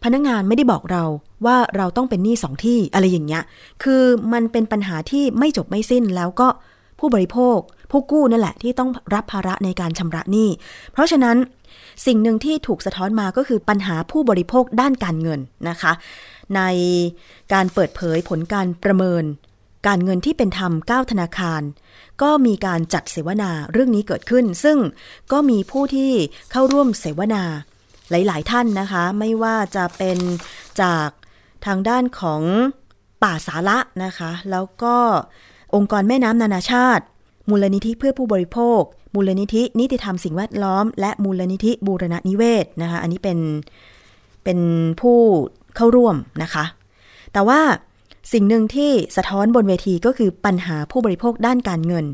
[0.03, 1.03] พนักงานไม่ได้บอกเรา
[1.45, 3.43] ว่าเราต้องเป็นหนี้สองที่อะไรอย่างเงี้ย
[3.83, 4.01] คือ
[4.33, 6.47] มันเป็นปัญหาที่ไม่จบไม่สิ้นแล้วก็
[6.99, 7.57] ผู้บริโภค
[7.91, 10.49] ผู้กู้นั่นแหละที่ต้องรับภาระในการชำระหนี้
[10.91, 11.37] เพราะฉะนั้น
[12.05, 15.93] สิ่งหนึ่งที่ถูกสะท้อนมาก็คือปัญหาผู้บริโภคด้านการเงินนะคะ
[16.55, 16.61] ใน
[17.53, 19.23] การเปิดเผยผลการประเมิน
[19.87, 21.61] การเงินที่เป็นธรรม 9 ธนาคาร
[22.21, 24.77] ก็มีการจัดเสวนาเรื่องนี้เกิดขึ้น ซึ่ง
[25.31, 26.11] ก็มีผู้ที่
[26.51, 27.43] เข้าร่วมเสวนา
[28.09, 30.17] หลาย ๆ ท่านนะคะ ไม่ว่าจะเป็น
[30.81, 31.09] จาก
[31.65, 32.41] ทางด้านของ
[33.23, 34.95] ป่าสาระนะคะ แล้วก็
[35.75, 37.03] องค์กรแม่น้ำนานาชาติ
[37.49, 38.81] มูลนิธิเพื่อผู้บริโภค
[39.15, 43.39] มูลนิธิ นิติธรรมสิ่งแวดล้อม และมูลนิธิบูรณนิเวศนะคะ อันนี้เป็น
[44.43, 44.59] เป็น
[45.01, 45.17] ผู้
[45.75, 46.65] เข้าร่วมนะคะ
[47.33, 47.59] แต่ว่า
[48.33, 52.05] สิ่งหนึ่งที่สะท้อนบนเวทีก็คือปัญหาผู้บริโภคด้านการเงิน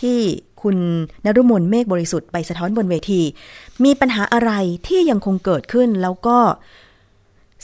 [0.00, 0.18] ที่
[0.62, 0.76] คุณ
[1.24, 3.20] นรุมนเมฆบริสุทธิ์ไปสะท้อนบนเวที
[3.84, 4.52] มีปัญหาอะไร
[4.88, 6.38] ที่ยังคงเกิดขึ้นแล้วก็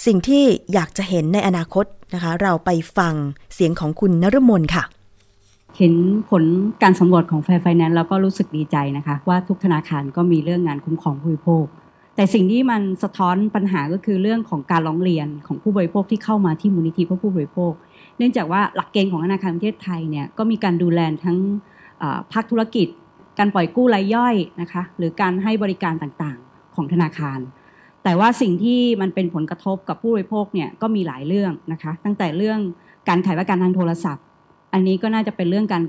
[0.07, 3.14] สิ่งที่อยากจะเห็นในอนาคตนะคะ เราไปฟัง
[3.55, 4.85] เสียงของคุณนรุมนค่ะ
[5.79, 5.95] เห็น
[6.31, 6.45] ผล
[6.83, 11.65] การสำรวจของแฟร์ไฟแนนซ์แล้วก็รู้สึกดีใจนะคะ ว่าทุกธนาคารก็มีเรื่องงานคุ้มครองผู้บริโภค
[12.17, 17.73] แต่สิ่งที่มันสะท้อนปัญหาก็คือเรื่องของการร้องเรียนของผู้บริโภคที่เข้ามาที่มูลนิธิเพื่อผู้บริโภค
[18.19, 21.39] เนื่องจากว่าหลักเกณฑ์ของธนาคารประเทศไทยเนี่ยก็มีการดูแลทั้ง
[22.33, 22.87] ภาคธุรกิจ
[23.39, 27.39] การปล่อยกู้รายย่อยนะคะหรือการให้บริการต่างๆของธนาคาร
[28.05, 32.59] แต่ว่าสิ่งที่มันเป็นผลกระทบกับผู้บริโภคเนี่ยก็มีหลายเรื่องนะคะตั้งแต่เรื่อง
[33.09, 34.25] การขายประกันทางโทรศัพท์
[34.73, 35.83] อันนี้ก็น่าจะเป็นเรื่องการ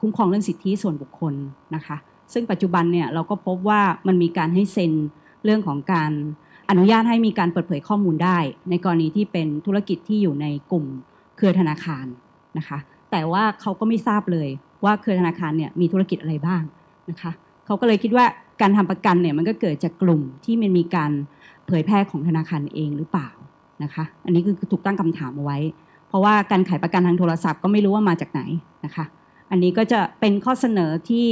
[0.00, 1.34] คุ้มครองเรื่องสิทธิส่วนบุคคล
[1.74, 1.96] นะคะ
[2.32, 4.92] ซึ่งปัจจุบันเนี่ยเราก็พบว่ามันมีการให้เซ็น
[5.44, 6.12] เรื่องของการ
[6.70, 8.38] อนุญาตให้มีการเปิดเผยข้อมูลได้
[8.70, 10.84] ในกรณีที่เป็นธุรกิจที่อยู่ในกลุ่ม
[11.36, 12.06] เครือธนาคาร
[12.58, 12.78] นะคะ
[13.10, 14.48] แต่ว่าเขาก็ไม่ทราบเลย
[14.84, 16.62] ว่าเครือธนาคารเนี่ยมีธุรกิจอะไรบ้าง
[17.10, 17.32] นะคะ
[17.66, 18.26] เขาก็เลยคิดว่า
[18.60, 21.12] การทำประกันเนี่ยมันก็เกิดจากกลุ่มที่มันมีการ
[21.66, 23.30] เผยแพร่ของธนาคารเองหรือเปล่า
[23.82, 25.58] นะคะ อันนี้คือถูกตั้งคำถามเอาไว้
[26.14, 28.40] ราะว่าการขายประกันทางโทรศัพท์ก็ไม่รู้ว่ามาจากไหน
[28.84, 29.04] นะคะ
[29.50, 31.28] อันนี้ก็จะเป็นข้อเสนอที่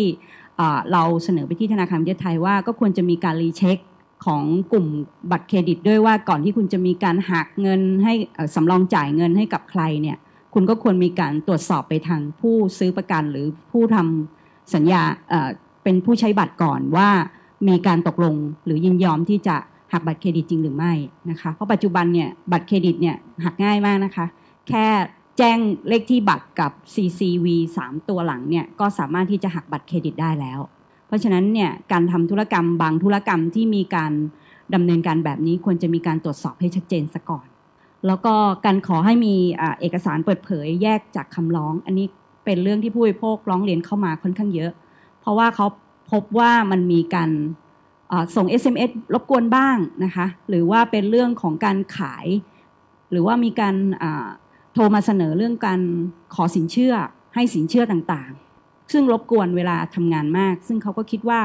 [0.92, 3.78] เราเสนอไปที่ธนาคารประเทศไทยว่าก็ควรจะมีการ recheck
[4.26, 4.42] ของ
[4.72, 4.86] กลุ่ม
[5.30, 8.12] บัตรเครดิต ด้วยว่าก่อนที่คุณจะมีการหักเงินให้
[8.54, 10.16] สำรองจ่ายเงินให้กับใครเนี่ย
[10.54, 15.02] คุณก็ควรมีการตรวจสอบไปทางผู้ซื้อประกันหรือผู้ทำสัญญา
[15.82, 17.08] เป็นผู้ใช้บัตรก่อนว่า
[17.68, 19.56] มีการตกลงหรือยินยอมที่จะ
[19.92, 20.92] หักบัตรเครดิตจริงหรือไม่
[21.30, 24.26] นะคะ เพราะปัจจุบันเนี่ยบัตรเครดิตเนี่ยหักง่ายมากนะคะ
[24.68, 24.86] แค่
[25.38, 27.46] แจ้งเลขที่บัตรกับ CCV
[27.82, 30.60] 3 ตัวหลังเนี่ยก็สามารถที่จะหักบัตรเครดิตได้แล้ว
[31.06, 34.12] เพราะฉะนั้นเนี่ยการทำธุรกรรมบางธุรกรรมที่มีการ
[34.74, 37.46] ดำเนินการแบบนี้ควรจะมีการตรวจสอบให้ชัดเจนซะก่อน
[38.06, 39.34] แล้วก็การขอให้มี
[39.80, 42.06] เอกสารเปิดเผยแยกจากคำร้อง อันนี้
[42.44, 44.72] เป็นเรื่องที่ผู้บริโภคร้องเรียนเข้ามาค่อนข้างเยอะ
[45.20, 45.66] เพราะว่าเขา
[46.12, 47.30] พบว่ามันมีการ
[48.36, 52.26] ส่ง SMS รบกวนบ้างนะคะ หรือว่าเป็นเรื่องของการขาย
[53.10, 53.74] หรือว่ามีการ
[54.72, 55.80] โทรมาเสนอเรื่องการ
[56.34, 56.94] ขอสินเชื่อ
[57.34, 61.40] ให้สินเชื่อต่างๆ ซึ่งรบกวนเวลาทำงานมาก ซึ่งเขาก็คิดว่า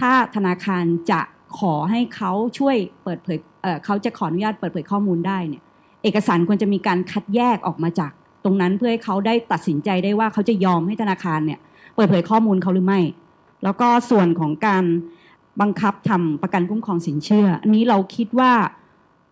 [0.00, 1.20] ถ้าธนาคารจะ
[1.58, 5.62] ขอให้เขาช่วยเปิดเผยเเขาจะขออนุญาตเปิดเผยข้อมูลได้เนี่ย
[6.02, 8.12] เอกสารควรจะมีการคัดแยกออกมาจาก
[8.44, 11.58] ตรงนั้นเพื่อให้เขาได้ตัดสินใจได้ว่าเขาจะยอมให้ธนาคารเนี่ย
[11.96, 13.00] เปิดเผยข้อมูลเขาหรือไม่
[13.64, 14.84] แล้วก็ส่วนของการ
[15.60, 18.52] บังคับทำประกันคุ้มครองสินเชื่อ อันนี้เราคิดว่า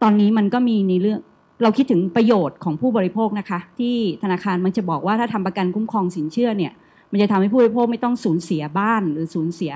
[0.03, 1.21] ตอนนี้มันก็มีในเรื่อง
[1.63, 6.73] เราคิดถึงประโยชน์ของผู้บริโภคนะคะ ที่ธนาคารมันจะบอกว่าถ้าทำประกันคุ้มครองสินเชื่อเนี่ย
[7.11, 9.73] มันจะทำให้ผู้บริโภคไม่ต้องสูญเสียบ้านหรือสูญเสีย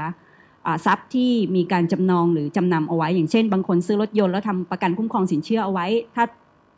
[0.86, 6.24] ทรัพย์ที่มีการจำนองหรือจำนำเอาไว้ อย่างเช่น บางคนซื้อรถยนต์แล้วทำประกันคุ้มครองสินเชื่อเอาไว้ ถ้า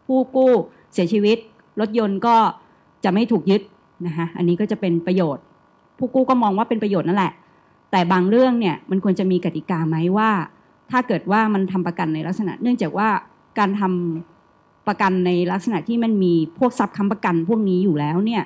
[0.07, 0.53] ผู้กู้
[0.93, 1.39] เสียชีวิต
[1.81, 2.37] รถยนต์ก็
[3.05, 3.63] จะไม่ถูกยึด
[4.07, 5.45] นะคะอันนี้ก็จะเป็นประโยชน์
[5.99, 7.33] ผู้กู้ก็มองว่าเป็นประโยชน์นั่นแหละ
[7.91, 10.31] แต่บางเรื่องเนี่ยมันควรจะมีกติกาไหมว่า
[10.91, 13.09] ถ้าเกิดว่ามันทำประกันในลักษณะ เนื่องจากว่า
[13.59, 14.32] การทำ
[14.87, 18.43] ประกันในลักษณะที่มันมีพวกทรัพย์ค้ำประกันพวกนี้อยู่แล้วเนี่ย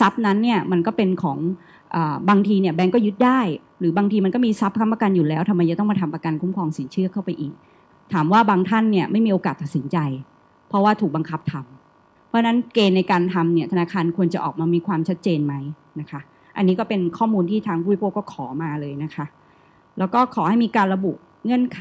[0.00, 1.38] ทรัพย์นั้นเนี่ยมันก็เป็นของ
[2.28, 3.40] บางทีเนี่ยแบงก์ก็ยึดได้
[3.78, 7.52] หรือบางทีมันก็มีทรัพย์ค้ำประกันอยู่แล้วทำไมจะต้องมาทำประกันคุ้มครองสินเชื่อเข้าไปอีก
[8.12, 9.98] ถามว่าบางท่านเนี่ยไม่มีโอกาสตัดสินใจ
[10.68, 15.54] เพราะว่าถูกบังคับทำเพราะฉะนั้นเกณฑ์ในการทำเนี่ยธนาคารควรจะออกมามีความชัดเจนไหม
[16.00, 16.20] นะคะ
[16.56, 19.26] อันนี้ก็เป็นข้อมูลที่ทางผู้บริโภคก็ขอมาเลยนะคะ
[19.98, 21.12] แล้วก็ขอให้มีการระบุ
[21.44, 21.80] เงื่อนไข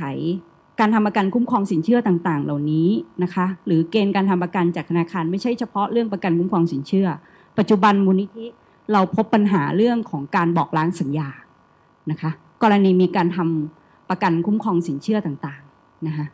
[0.79, 2.87] การทำประกันคุ้มครองสินเชื่อต่าง ๆ เหล่านี้
[3.23, 7.07] นะคะ หรือเกณฑ์การทำประกันจากธนาคารไม่ใช่เฉพาะเรื่องประกันคุ้มครองสินเชื่อ
[7.57, 8.45] ปัจจุบันมูลนิธิ
[8.91, 11.29] เราพบปัญหาเรื่องของการบอกล้างสัญญา
[12.11, 12.31] นะคะ
[12.63, 16.25] กรณีมีการทำประกันคุ้มครองสินเชื่อต่างๆนะคะ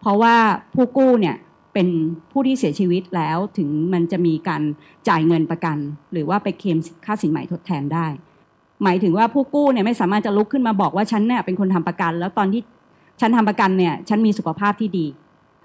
[0.00, 0.34] เพราะว่า
[0.74, 1.36] ผู้กู้เนี่ย
[1.74, 1.88] เป็น
[2.30, 4.62] ผู้ที่เสียชีวิตแล้วถึงมันจะมีการ
[5.08, 5.76] จ่ายเงินประกัน
[6.12, 8.06] หรือว่าไปเคลมค่าสินใหม่ทดแทนได้
[8.82, 12.62] หมายถึงว่าผู้กู้เนี่ยไม่สามารถจะลุกขึ้นมาบอกว่าฉันเนี่ยเป็นคนทำประกัน แล้วตอนที่
[13.20, 15.06] ฉันทำประกันเนี่ยฉันมีสุขภาพที่ดี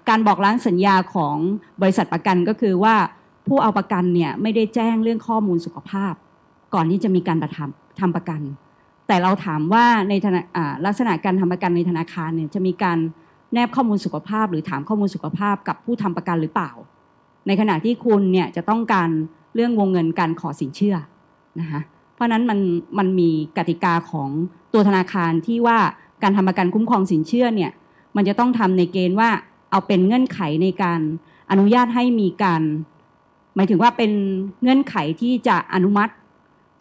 [0.08, 1.36] การบอกล้างสัญญาของ
[1.82, 2.94] บริษัทประกันก็คือว่า
[3.46, 6.14] ผู้เอาประกันเนี่ยไม่ได้แจ้งเรื่องข้อมูลสุขภาพ
[6.74, 8.40] ก่อนที่จะมีการประทำทำประกัน
[9.06, 10.12] แต่เราถามว่าใน
[10.86, 12.98] ลักษณะการทำประกันในธนาคารเนี่ยจะมีการ
[13.52, 16.70] แนบข้อมูลสุขภาพ หรือถามข้อมูลสุขภาพกับผู้ทำประกันหรือเปล่า
[17.46, 19.08] ในขณะที่คุณเนี่ยจะต้องการ
[19.54, 20.96] เรื่องวงเงินการขอสินเชื่อ
[21.60, 21.80] นะคะ
[22.14, 22.58] เพราะนั้นมัน
[22.98, 24.28] มันมีกติกาของ
[24.72, 25.78] ตัวธนาคารที่ว่า
[26.22, 27.70] การทำประกันคุ้มครองสินเชื่อเนี่ย
[28.16, 29.30] มันจะต้องทำในเกณฑ์ว่า
[29.70, 31.00] เอาเป็นเงื่อนไขในการ
[31.50, 32.62] อนุญาตให้มีการ
[33.56, 34.12] หมายถึงว่าเป็น
[34.62, 36.12] เงื่อนไขที่จะอนุมัติ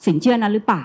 [0.05, 0.83] สินเชื่อนั้นหรือเปล่า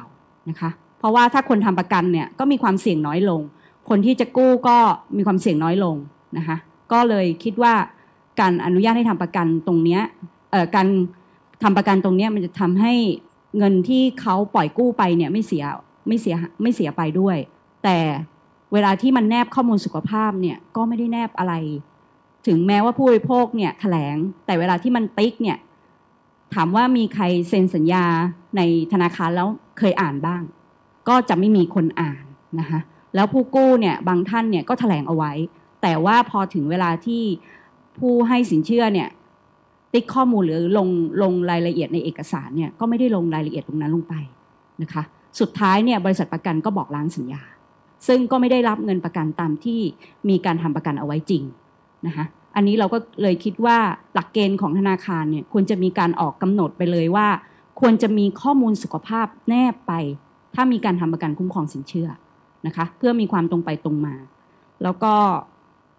[0.48, 3.40] นะคะ เพราะว่าถ้าคนทำประกันเนี่ยก็มีความเสี่ยงน้อยลง
[3.88, 4.76] คนที่จะกู้ก็
[5.16, 5.96] มีความเสี่ยงน้อยลง
[6.36, 6.56] นะคะ
[6.92, 7.74] ก็เลยคิดว่า
[8.40, 10.00] การอนุญาตให้ทำประกันตรงเนี้ย
[10.50, 10.86] เอ่อการ
[11.62, 12.94] ทำประกันตรงเนี้ยมันจะทำให้
[13.58, 15.64] เงินที่เขาปล่อยกู้ไปเนี่ยไม่เสีย
[16.08, 17.36] ไม่เสียไม่เสียไปด้วย
[17.84, 17.98] แต่
[18.72, 21.54] เวลาที่มันแนบข้อมูลสุขภาพเนี่ยก็ไม่ได้แนบอะไร
[22.46, 25.58] ถึงแม้ว่าผู้บริโภคเนี่ยแถลง แต่เวลาที่มันติ๊กเนี่ย
[26.54, 28.04] ถามว่ามีใครเซ็นสัญญา
[28.56, 28.60] ใน
[28.92, 30.42] ธนาคารแล้วเคยอ่านบ้าง
[31.08, 32.24] ก็จะไม่มีคนอ่าน
[32.60, 32.80] นะคะ
[33.14, 35.32] แล้วผู้กู้เนี่ยบางท่านเนี่ยก็แถลงเอาไว้
[35.82, 37.22] แต่ว่าพอถึงเวลาที่
[37.98, 39.08] ผู้ให้สินเชื่อเนี่ย
[39.92, 40.88] ติ๊กข้อมูลหรือลง
[41.22, 44.14] ลงรายละเอียดในเอกสารเนี่ยก็ไม่ได้ลงรายละเอียดตรงนั้นลงไป
[44.82, 45.02] นะคะ
[45.40, 47.42] สุดท้ายเนี่ยบริษัทประกันก็บอกล้างสัญญา
[48.06, 49.80] ซึ่งก็ไม่ได้รับเงินประกันตามที่
[50.28, 51.42] มีการทำประกันเอาไว้จริง
[52.06, 52.24] นะคะ
[52.56, 53.78] อันนี้เราก็เลยคิดว่า
[54.14, 57.28] หลักเกณฑ์ของธนาคารเนี่ยควรจะมีการออกกำหนดไปเลยว่า
[57.80, 59.92] ควรจะมีข้อมูลสุขภาพแนบไป
[60.54, 62.08] ถ้ามีการทำประกันคุ้มครองสินเชื่อ
[62.66, 64.14] นะคะเพื่อมีความตรงไปตรงมา
[64.82, 65.12] แล้วก็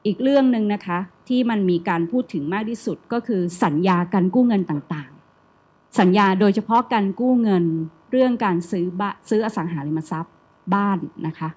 [0.06, 7.64] อีกเรื่องหนึ่งนะคะที่มันมีการพูดถึงมากที่สุดก็คือสัญญาการกู้เงินต่างๆ สัญญาโดยเฉพาะการกู้เงิน
[8.12, 10.34] เรื่องการซื้อบซื้ออสังหาริมทรัพย์
[10.74, 11.50] บ้านนะคะ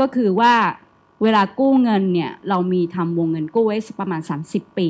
[0.00, 0.54] ก็คือว่า
[1.22, 4.88] เวลากู้เงินเนี่ยเรามีทำวงเงินกู้ไว้ประมาณ 30 ปี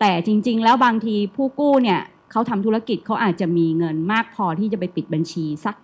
[0.00, 5.74] แต่จริง ๆ แล้วบางทีผู้กู้เนี่ยเขาทำธุรกิจเขาอาจจะมีเงินมากพอที่จะไปปิดบัญชีสัก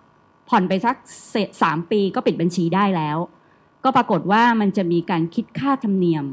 [0.49, 0.95] ผ่อนไปสัก
[1.61, 3.17] สามปีก็ปิดบัญชีได้แล้ว
[3.83, 6.25] ก็ปรากฏว่ามันจะมีการคิดค่าธรรมเนียม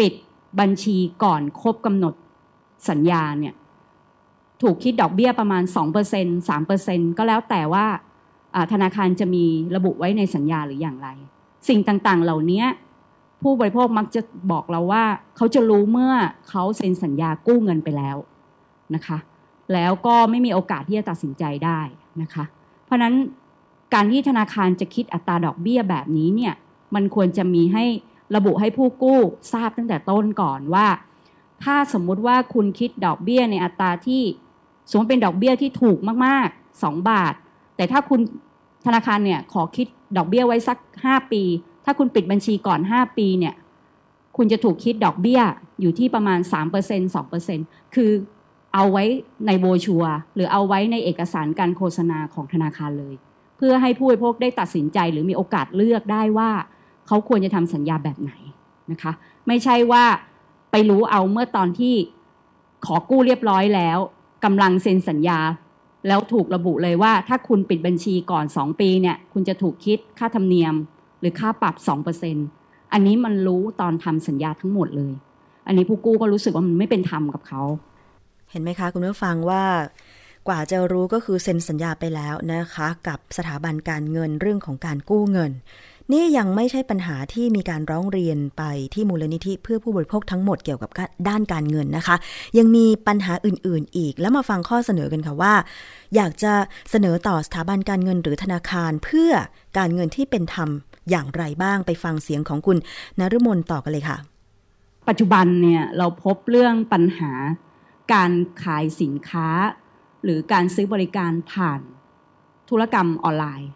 [0.00, 0.12] ปิด
[0.60, 2.14] บัญชีก่อนครบกำหนด
[2.88, 3.54] สัญญาเนี่ย
[4.62, 5.62] ถูกคิดดอกเบี้ยประมาณ
[6.06, 7.86] 2% 3%ก็แล้วแต่ว่า
[8.72, 9.44] ธนาคารจะมี
[9.76, 11.08] ระบุไว้ในสัญญาหรืออย่างไร
[11.68, 12.64] สิ่งต่างๆ เหล่านี้
[13.42, 14.20] ผู้บริโภคมักจะ
[14.52, 15.04] บอกเราว่า
[15.36, 16.12] เขาจะรู้เมื่อ
[16.48, 18.16] เขาเซ็นสัญญากู้เงินไปแล้ว
[18.94, 19.18] นะคะ
[19.72, 21.80] แล้วก็ไม่มีโอกาสที่จะตัดสินใจได้
[22.22, 22.44] นะคะ
[22.84, 23.14] เพราะนั้น
[23.94, 26.54] การที่ธนาคารจะคิดอัตราดอกเบี้ยแบบนี้เนี่ย
[26.94, 27.84] มันควรจะมีให้
[28.36, 29.20] ระบุให้ผู้กู้
[29.52, 30.86] ทราบตั้งแต่ต้นก่อนว่า
[31.62, 34.22] ถ้าสมมุติว่าคุณคิดดอกเบี้ยในอัตราที่
[34.90, 37.34] สมมติเป็นดอกเบี้ยที่ถูกมากๆ 2 บาท
[37.80, 38.20] แต่ถ้าคุณ
[38.86, 41.42] ธนาคารเนี่ยขอคิดดอกเบี้ยไว้สัก 5 ปี
[41.84, 43.54] ถ้าคุณปิดบัญชีก่อน 5 ปีเนี่ย
[44.36, 45.40] คุณจะถูกคิดดอกเบี้ย
[45.80, 46.38] อยู่ที่ประมาณ
[46.72, 47.14] 3%
[47.54, 48.10] 2%คือ
[48.74, 49.04] เอาไว้
[49.46, 53.14] ในโบชัว หรือเอาไว้ในเอกสารการโฆษณาของธนาคารเลย
[53.56, 56.50] เพื่อให้ผู้บริโภคได้ตัดสินใจหรือมีโอกาสเลือกได้ว่า
[57.06, 58.32] เขาควรจะทำสัญญาแบบไหน
[58.90, 59.12] นะคะ
[59.46, 60.04] ไม่ใช่ว่า
[60.70, 61.94] ไปรู้เอาเมื่อตอนที่
[62.86, 63.98] ขอกู้เรียบร้อยแล้ว
[64.44, 65.38] กำลังเซ็นสัญญา
[66.06, 70.74] แล้วถูกระบุเลยว่าถ้าคุณปิดบัญชีก่อน 2 ปีเนี่ย คุณจะถูกคิดค่าธรรมเนียม
[71.20, 71.74] หรือค่าปรับ
[72.34, 75.12] 2%อันนี้มันรู้ตอนทำสัญญาทั้งหมดเลย
[75.66, 77.62] อันนี้ผู้กู้ก็รู้สึกว่ามันไม่เป็นธรรมกับเขา
[78.50, 79.64] เห็นไหมคะ คุณผู้ฟังว่า
[80.48, 85.52] กว่าจะรู้ก็คือเซ็นสัญญาไปแล้วนะคะ กับสถาบันการเงินเรื่องของการกู้เงิน
[86.12, 88.62] นี่ยังไม่ใช่ปัญหาที่มีการร้องเรียนไป
[88.94, 90.90] ที่มูลนิธิเพื่อผู้บริโภคทั้งหมดเกี่ยวกับ
[91.28, 92.16] ด้านการเงินนะคะ
[92.58, 95.54] ยังมีปัญหาอื่นๆ อีก แล้วมาฟังข้อเสนอกันค่ะว่า
[96.14, 96.52] อยากจะ
[96.90, 99.30] เสนอต่อสถาบันการเงินหรือธนาคารเพื่อ
[99.78, 100.68] การเงินที่เป็นธรรม
[101.10, 102.78] อย่างไรบ้างไปฟังเสียงของคุณ
[103.18, 104.16] นฤมลต่อกันเลยค่ะ
[105.08, 107.32] ปัจจุบันเนี่ยเราพบเรื่องปัญหา
[108.14, 108.30] การ
[108.64, 109.48] ขายสินค้า
[110.24, 111.80] หรือการซื้อบริการผ่าน
[112.70, 113.70] ธุรกรรมออนไลน์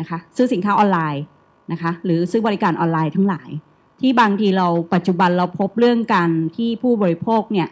[0.00, 1.22] นะคะ ซื้อสินค้าออนไลน์
[1.72, 3.50] นะคะ หรือซื้อบริการออนไลน์ทั้งหลาย
[4.00, 7.68] ที่บางทีเราปัจจุบันเราพบเรื่องการที่ผู้บริโภคเนี่ย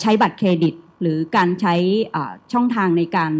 [0.00, 1.74] ใช้บัตรเครดิต หรือการใช้
[2.52, 3.32] ช่องทางในการ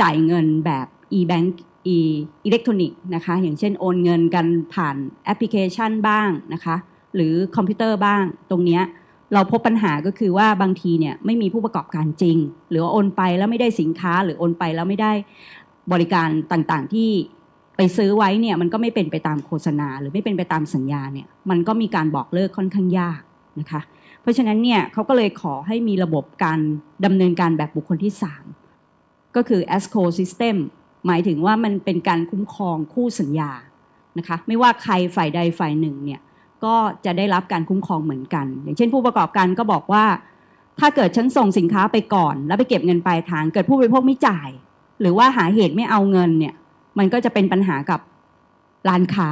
[0.00, 0.86] จ่ายเงินแบบ
[1.18, 1.48] e-bank
[1.94, 1.96] e
[2.44, 6.76] อิเล็กทรอนิกส์นะคะ อย่างเช่นโอนเงินกันผ่านแอปพลิเคชันบ้างนะคะ
[7.14, 8.80] หรือคอมพิวเตอร์บ้าง ตรงนี้
[9.34, 12.36] เราพบปัญหาก็คือว่าบางทีเนี่ยไม่มีผู้ประกอบการจริง
[12.70, 15.12] หรือว่าโอนไปแล้วไม่ได้สินค้า หรือโอนไปแล้วไม่ได้
[15.92, 17.10] บริการต่างๆที่
[17.80, 23.20] ไปซื้อไว้เนี่ยมันก็ไม่เป็นไปตามโฆษณา หรือไม่เป็นไปตามสัญญาเนี่ยมันก็มีการบอกเลิกค่อนข้างยาก
[23.60, 23.80] นะคะ
[24.22, 26.60] เพราะฉะนั้นเนี่ยเขาก็เลยขอให้มีระบบการ
[27.04, 28.12] ดำเนินการแบบบุคคลที่
[28.74, 30.56] 3 ก็คือ ESCO system
[31.06, 33.50] หมายถึงว่ามันเป็นการคุ้มครองคู่สัญญา
[34.18, 36.20] นะคะไม่ว่าใครฝ่ายใดฝ่ายหนึ่งเนี่ย
[36.64, 40.04] ก็จะได้รับการคุ้มครองเหมือนกัน อย่างเช่น ผู้ประกอบการก็บอกว่า
[40.80, 44.48] ถ้าเกิดฉันส่งสินค้าไปก่อน แล้วไปเก็บเงินปลายทางเกิดผู้บริโภคไม่จ่าย
[45.00, 46.54] หรือว่าหาเหตุไม่เอาเงินเนี่ย
[46.98, 48.00] มันก็จะเป็นปัญหากับ
[48.88, 49.30] ร้านค้า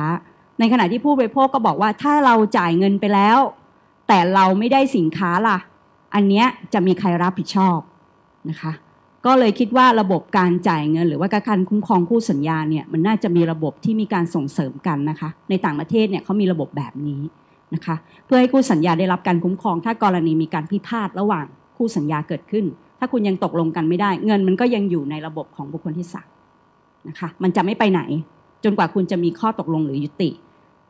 [0.58, 3.38] ในขณะที่ผู้บริโภคก็บอกว่าถ้าเราจ่ายเงินไปแล้ว
[4.08, 5.58] แต่เราไม่ได้สินค้าล่ะ
[6.14, 7.78] อันเนี้ยจะมีใครรับผิดชอบ
[8.50, 8.72] นะคะ
[9.26, 17.22] ก็เลยคิดว่าระบบการจ่ายเงิน หรือว่าการคุ้มครองคู่สัญญาเนี่ยมันน่าจะมีระบบที่มีการส่งเสริมกันนะคะ ในต่างประเทศเนี่ยเขามีระบบแบบนี้
[17.74, 21.44] นะคะ เพื่อให้คู่สัญญาได้รับการคุ้มครอง ถ้ากรณีมีการพิพาทระหว่าง
[21.76, 22.64] คู่สัญญาเกิดขึ้น
[22.98, 26.28] ถ้าคุณยังตกลงกันไม่ได้ เงินมันก็ยังอยู่ในระบบของบุคคลที่สาม
[27.08, 28.00] นะคะ มันจะไม่ไปไหน
[28.64, 30.30] จนกว่าคุณจะมีข้อตกลงหรือยุติ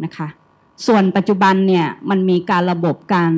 [0.05, 0.29] นะคะ
[0.87, 3.33] ส่วนปัจจุบันเนี่ยมันมีการระบบการ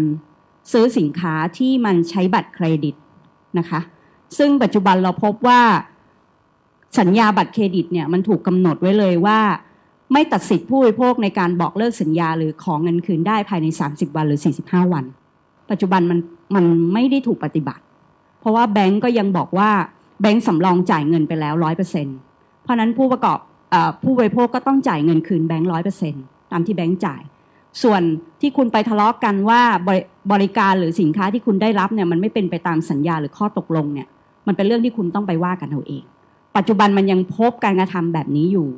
[0.73, 2.95] ซื้อสินค้าที่มันใช้บัตรเครดิต
[3.59, 3.81] นะคะ
[4.39, 5.63] ซึ่งปัจจุบันเราพบว่า
[6.99, 9.41] สัญญาบัตรเครดิตเนี่ยมันถูกกำหนดไว้เลยว่า
[10.13, 15.05] ไม่ตัดสิทธิผู้บริโภคในการบอกเลิกสัญญาหรือของเงินคืนได้ภายใน 30 วันหรือ 45 วัน
[15.71, 16.19] ปัจจุบันมัน
[16.55, 17.83] มันไม่ได้ถูกปฏิบัติ
[18.41, 19.71] เพราะว่าแบงก์ก็ยังบอกว่า
[20.21, 22.07] แบงก์สำรองจ่ายเงินไปแล้วร้อยเปอร์เซ็น
[22.69, 23.39] เพราะนั้นผู้ประกอบ
[23.75, 27.23] อผู้บริโภคก็ต้องจ่ายเงินคืนแบงก์ร้อยเปอร์เซ็นต์ตามที่แบงก์จ่าย
[27.83, 28.03] ส่วน
[28.41, 29.61] ที่คุณไปทะเลาะกกันว่า
[30.33, 34.09] บริการหรือสินค้าที่คุณได้รับเนี่ยมันไม่เป็นไปตามสัญญาหรือข้อตกลงเนี่ย
[34.47, 36.05] มันเป็นเรื่องที่คุณต้องไปว่ากันเอาเอง
[36.57, 38.69] ปัจจุบันมันยังพบการกระทำแบบนี้อยู่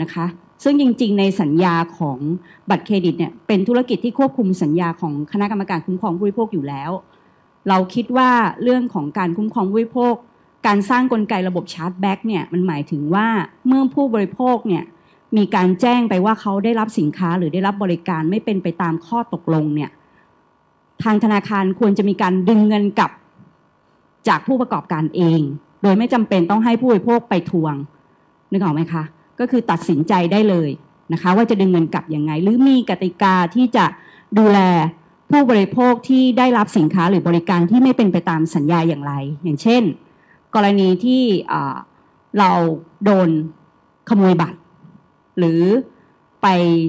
[0.00, 0.26] นะคะ
[0.64, 2.18] ซึ่งจริง ๆ ในสัญญาของ
[2.70, 6.90] บัตรเครดิตเนี่ยเป็นธุรกิจที่ควบคุมสัญญาของคณะกรรมการคุ้มครองผู้บริโภคอยู่แล้ว
[7.68, 8.30] เราคิดว่า
[8.62, 10.14] เรื่องของการคุ้มครองผู้บริโภค
[10.66, 13.26] การสร้างกลไกระบบ chargeback เนี่ยมันหมายถึงว่า
[13.66, 14.84] เมื่อผู้บริโภคเนี่ย
[15.36, 19.90] มีการแจ้งไปว่าเขาได้รับสินค้าหรือได้รับบริการไม่เป็นไปตามข้อตกลงเนี่ย
[21.02, 23.10] ทางธนาคารควรจะมีการดึงเงินกลับ
[24.28, 25.40] จากผู้ประกอบการเอง
[25.82, 27.74] โดยไม่จำเป็นต้องให้ผู้บริโภคไปทวง
[28.52, 29.02] นึกออกไหมคะ
[29.40, 30.70] ก็คือตัดสินใจได้เลย
[31.12, 33.84] นะคะ ว่าจะดึงเงินกลับยังไง หรือมีกติกาที่จะ
[34.38, 34.58] ดูแล
[35.30, 39.12] ผู้บริโภคที่ได้รับสินค้าหรือบริการที่ไม่เป็นไปตามสัญญาอย่างไร
[39.44, 39.82] อย่างเช่น
[40.54, 41.22] กรณีที่
[42.38, 42.50] เรา
[43.04, 43.28] โดน
[44.08, 44.58] ขโมยบัตร
[45.38, 45.62] หรือ
[46.42, 46.46] ไป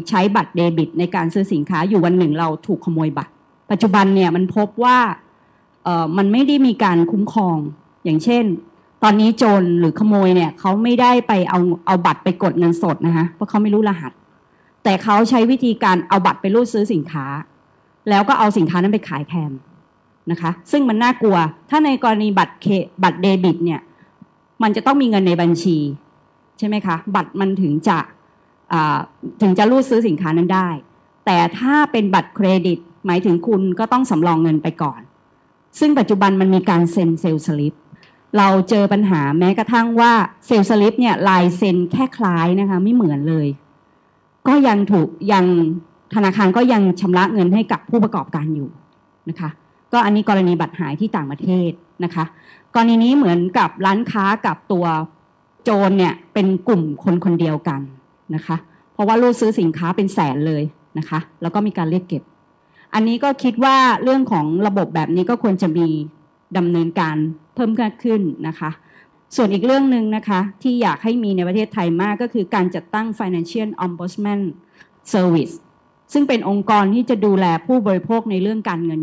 [0.09, 3.33] ใช้บัตรเดบิต ในการซื้อสินค้าอยู่วันหนึ่งเราถูกขโมยบัตร
[3.71, 4.97] ปัจจุบันเนี่ยมันพบว่า
[6.17, 7.57] มันไม่ได้มีการคุ้มครอง
[8.03, 8.43] อย่างเช่น
[9.03, 14.11] ตอนนี้โจรหรือขโมยเนี่ยเขาไม่ได้ไปเอาเอาบัตรไปกดเงินสดนะคะเพราะเขาไม่รู้รหัส
[14.83, 17.25] แต่เขาใช้วิธีการเอาบัตรไปรูดซื้อสินค้า
[18.09, 19.51] แล้วก็เอาสินค้านั้นไปขายแทน
[20.31, 21.37] นะคะ ซึ่งมันน่ากลัว
[21.69, 22.67] ถ้าในกรณีบัตรเค
[23.03, 23.81] บัตรเดบิตเนี่ย
[24.63, 25.77] มันจะต้องมีเงินในบัญชี
[26.57, 27.97] ใช่ไหมคะ บัตรมันถึงจะ
[29.41, 30.69] ถึงจะรูดซื้อสินค้านั้นได้
[31.25, 35.01] แต่ถ้าเป็นบัตรเครดิต หมายถึงคุณก็ต้องสำรองเงินไปก่อน
[35.79, 37.73] ซึ่งปัจจุบันมันมีการเซ็นเซลล์สลิป
[38.37, 40.13] เราเจอปัญหาแม้กระทั่งว่า
[40.45, 43.47] เซลล์สลิปเนี่ยลายเซ็นแค่คล้ายนะคะ ไม่เหมือนเลย
[44.47, 45.45] ก็ยังถูกยัง
[46.15, 48.69] ธนาคารก็ยังชำระเงินให้กับผู้ประกอบการอยู่
[49.29, 49.49] นะคะ
[49.93, 51.71] ก็อันนี้กรณีบัตรหายที่ต่างประเทศ
[52.03, 52.25] นะคะ
[52.73, 54.85] กรณีนี้เหมือนกับร้านค้ากับตัว
[55.63, 57.81] โจรเนี่ยเป็นกลุ่มคนคนเดียวกัน
[58.35, 58.55] นะคะ
[58.93, 60.63] เพราะว่ารูดซื้อสินค้าเป็นแสนเลย
[60.97, 62.23] นะคะ แล้วก็มีการเรียกเก็บ
[62.93, 65.87] อันนี้ก็คิดว่าเรื่องของระบบแบบนี้ก็ควรจะมี
[66.57, 67.15] ดำเนินการ
[67.55, 67.71] เพิ่ม
[68.03, 68.69] ขึ้นนะคะ
[69.35, 74.41] ส่วนอีกเรื่องหนึ่งนะคะที่อยากให้มีในประเทศไทยมากก็คือการจัดตั้ง Financial Ombudsman
[75.13, 75.53] Service
[76.13, 79.01] ซึ่งเป็นองค์กรที่จะดูแลผู้บริโภคในเรื่องการเงิน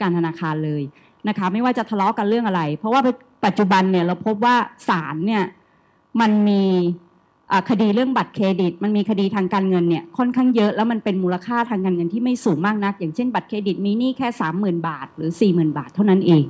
[0.00, 0.82] การธนาคารเลย
[1.28, 3.00] นะคะ ไม่ว่าจะทะเลาะกันเรื่องอะไร เพราะว่า
[3.44, 4.56] ปัจจุบันเนี่ยเราพบว่า
[4.88, 5.44] ศาลเนี่ย
[6.20, 6.62] มันมี
[7.70, 16.44] คดีเรื่องบัตรเครดิต มันมีคดีทางการเงินเนี่ยค่อนข้างเยอะแล้วมันเป็นมูลค่าทางการเงินที่ไม่สูงมากนัก อย่างเช่นบัตรเครดิตมีหนี้แค่สามหมื่นบาท หรือสี่หมื่นบาทเท่านั้นเอง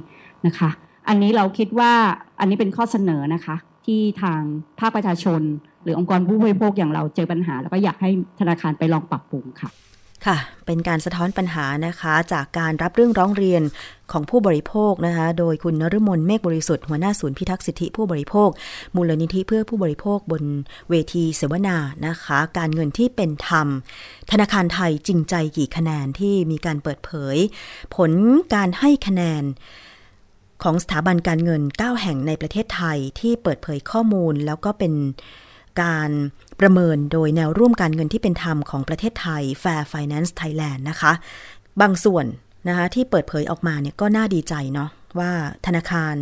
[0.46, 0.70] นะคะ
[1.08, 1.92] อันนี้เราคิดว่า
[2.40, 4.40] อันนี้เป็นข้อเสนอนะคะ ที่ทาง
[4.80, 5.40] ภาคประชาชน
[5.82, 8.10] หรือองค์กรผู้บริโภคอย่างเราเจอปัญหา แล้วก็อยากให้
[8.40, 9.70] ธนาคารไปลองปรับปรุงค่ะ
[10.26, 13.62] ค่ะ เป็นการสะท้อนปัญหานะคะ จากการรับเรื่องร้องเรียน
[14.12, 18.50] ของผู้บริโภคนะคะ โดยคุณนฤมลเมฆบริสุทธิ์หัวหน้าศูนย์พิทักษ์สิทธิผู้บริโภค
[18.94, 20.44] มูลนิธิเพื่อผู้บริโภคบน
[20.90, 23.68] เวทีเสวนานะคะ การเงินที่เป็นธรรม
[24.30, 27.36] ธนาคารไทยจริงใจกี่คะแนนที่มีการเปิดเผย
[27.96, 28.12] ผล
[28.54, 29.42] การให้คะแนน
[30.62, 34.92] ของสถาบันการเงิน 9 แห่งในประเทศไทยที่เปิดเผยข้อมูลแล้วก็เป็น
[35.82, 36.10] การ
[36.60, 41.12] ประเมินโดยแนวร่วมการเงินที่เป็นธรรมของประเทศไทย Fair Finance Thailand นะคะ
[41.80, 42.26] บางส่วน
[42.68, 45.32] นะคะที่เปิดเผยออกมาเนี่ยก็น่าดีใจเนาะว่า
[45.66, 46.14] ธนาคาร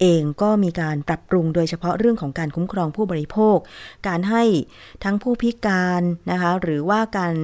[0.00, 3.56] เองก็มีการปรับปรุงโดยเฉพาะเรื่องของการคุ้มครองผู้บริโภค
[4.08, 4.42] การให้
[5.04, 7.34] ทั้งผู้พิการนะคะหรือว่าการ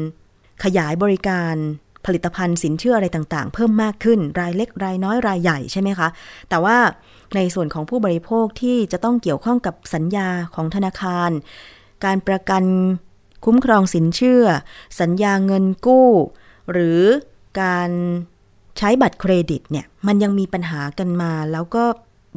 [0.65, 1.55] ขยายบริการ
[2.07, 6.09] ผลิตภัณฑ์สินเชื่ออะไรต่างๆ เพิ่มมากขึ้นรายเล็กรายน้อยรายใหญ่ใช่ไหมคะ
[6.49, 6.77] แต่ว่า
[7.37, 11.31] ในส่วนของผู้บริโภคที่จะต้องเกี่ยวข้องกับสัญญาของธนาคาร
[12.05, 12.65] การประกัน
[13.45, 14.45] คุ้มครองสินเชื่อ
[15.01, 16.09] สัญญาเงินกู้
[16.73, 17.01] หรือ
[17.61, 17.91] การ
[18.79, 21.85] ใช้บัตรเครดิตเนี่ยมันยังมีปัญหากันมาแล้วก็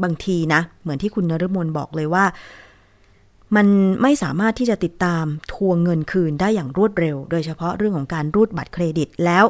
[0.04, 2.26] บางทีนะ เหมือนที่คุณนฤมลบอกเลยว่า
[3.56, 3.68] มัน
[4.02, 9.46] ไม่สามารถที่จะติดตามทวงเงินคืนได้อย่างรวดเร็ว โดยเฉพาะเรื่องของการรูดบัตรเครดิตแล้ว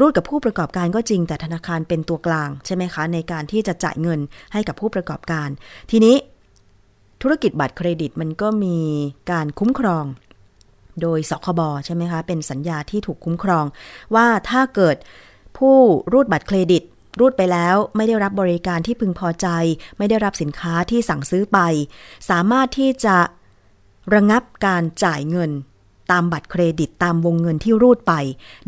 [0.00, 4.20] รูดกับผู้ประกอบการก็จริงแต่ธนาคารเป็นตัวกลางใช่ไหมคะ ในการที่จะจ่ายเงิน
[4.52, 5.48] ให้กับผู้ประกอบการ
[5.90, 6.16] ทีนี้
[7.22, 8.78] ธุรกิจบัตรเครดิตมันก็มี
[9.30, 10.04] การคุ้มครอง
[11.02, 13.64] โดยสคบใช่ไหมคะ เป็นสัญญาที่ถูกคุ้มครอง
[14.14, 14.96] ว่าถ้าเกิด
[15.58, 15.76] ผู้
[16.12, 16.82] รูดบัตรเครดิต
[17.18, 19.46] รูดไปแล้วไม่ได้รับบริการที่พึงพอใจ
[19.98, 21.58] ไม่ได้รับสินค้าที่สั่งซื้อไป
[22.30, 23.16] สามารถที่จะ
[24.14, 25.50] ระงับการจ่ายเงิน
[26.10, 28.14] ตามบัตรเครดิตตามวงเงินที่รูดไป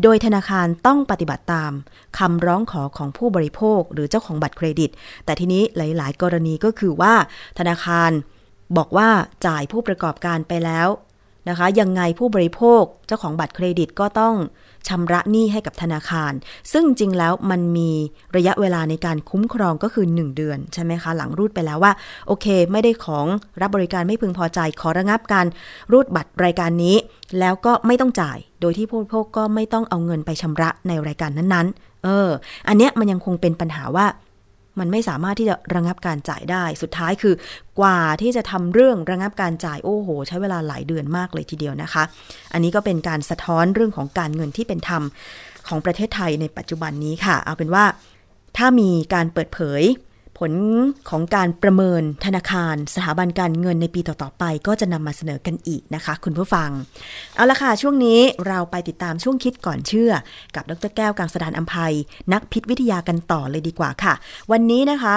[0.03, 1.71] โดยธนาคารต้องปฏิบัติตาม
[2.17, 4.89] คำร้องขอของผู้บริโภคหรือเจ้าของบัตรเครดิต
[5.25, 7.13] แต่ทีนี้หลาย ๆ กรณีก็คือว่า
[7.59, 8.11] ธนาคาร
[8.77, 9.09] บอกว่า
[9.45, 10.87] จ่ายผู้ประกอบการไปแล้ว
[11.49, 14.35] นะคะ ยังไงผู้บริโภคเจ้าของบัตรเครดิตก็ต้อง
[14.87, 16.33] ชำระหนี้ให้กับธนาคาร
[16.71, 17.91] ซึ่งจริงแล้วมันมี
[18.35, 21.93] ระยะเวลาในการคุ้มครองก็คือ 1 เดือน ใช่ไหมคะ หลังรูดไปแล้วว่า
[22.27, 23.25] โอเค ไม่ได้ของ
[23.61, 25.45] รับบริการไม่พึงพอใจขอระงับการ
[25.91, 26.95] รูดบัตรรายการนี้
[27.39, 32.29] แล้วก็ไม่ต้องจ่าย โดยที่ผู้บริโภคก็ไม่ต้องเอาเงินไปชำระในรายการนั้นๆ เออ
[32.67, 34.05] อันเนี้ยมันยังคงเป็นปัญหาว่า
[34.79, 37.35] มันไม่สามารถที่จะระงับการจ่ายได้ สุดท้ายคือ
[37.79, 42.03] กว่าที่จะทำเรื่องระงับการจ่ายโอ้โห ใช้เวลาหลายเดือนมากเลยทีเดียวนะคะ
[42.53, 45.03] อันนี้ก็เป็นการสะท้อนเรื่องของการเงินที่เป็นธรรม
[45.67, 47.85] ของประเทศไทยในปัจจุบันนี้ค่ะ เอาเป็นว่า
[48.57, 49.81] ถ้ามีการเปิดเผย
[50.39, 50.51] ผล
[51.09, 56.69] ของการประเมินธนาคาร สถาบันการเงินในปีต่อ ๆ ไป ก็จะนำมาเสนอกันอีกนะคะ คุณผู้ฟัง
[57.35, 60.11] เอาละค่ะ ช่วงนี้เราไปติดตามช่วงคิดก่อนเชื่อ
[60.55, 61.93] กับดรแก้วกังสดานอัมภัย
[62.33, 64.13] นักพิษวิทยากันต่อเลยดีกว่าค่ะ
[64.51, 65.15] วันนี้นะคะ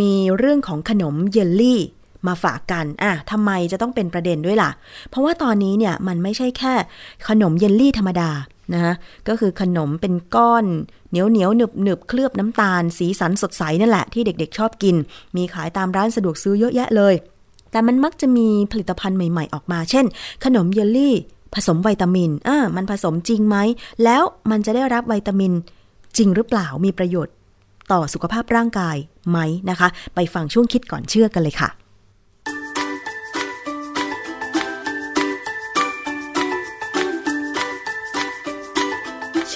[0.00, 1.80] มีเรื่องของขนมเยลลี่
[2.26, 4.70] มาฝากกัน อะทำไมจะต้องเป็นประเด็นด้วยล่ะ
[5.10, 6.74] เพราะว่าตอนนี้เนี่ยมันไม่ใช่แค่
[7.28, 8.30] ขนมเยลลี่ธรรมดา
[8.74, 8.94] นะคะ
[9.28, 10.64] ก็คือขนมเป็นก้อน
[11.10, 14.96] เหนียวเหนียวหนึบหนึบเคลือบน้ำตาล สีสันสดใสนั่นแหละที่เด็กๆ ชอบกิน
[15.36, 17.14] มีขายตามร้านสะดวกซื้อเยอะแยะเลย
[17.70, 20.04] แต่มันมักจะมีผลิตภัณฑ์ใหม่ๆออกมา เช่น
[20.44, 21.14] ขนมเยลลี่
[21.54, 23.56] ผสมวิตามินอ่ามันผสมจริงไหม
[24.04, 25.52] แล้วมันจะได้รับวิตามิน
[26.16, 27.34] จริงหรือเปล่ามีประโยชน์
[27.92, 28.96] ต่อสุขภาพร่างกาย
[29.30, 29.38] ไหม
[29.70, 31.70] นะคะ ไปฟังช่วงคิดก่อนเชื่อกันเลยค่ะ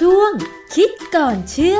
[0.07, 0.33] ช่วง
[0.75, 1.79] คิดก่อนเชื่อ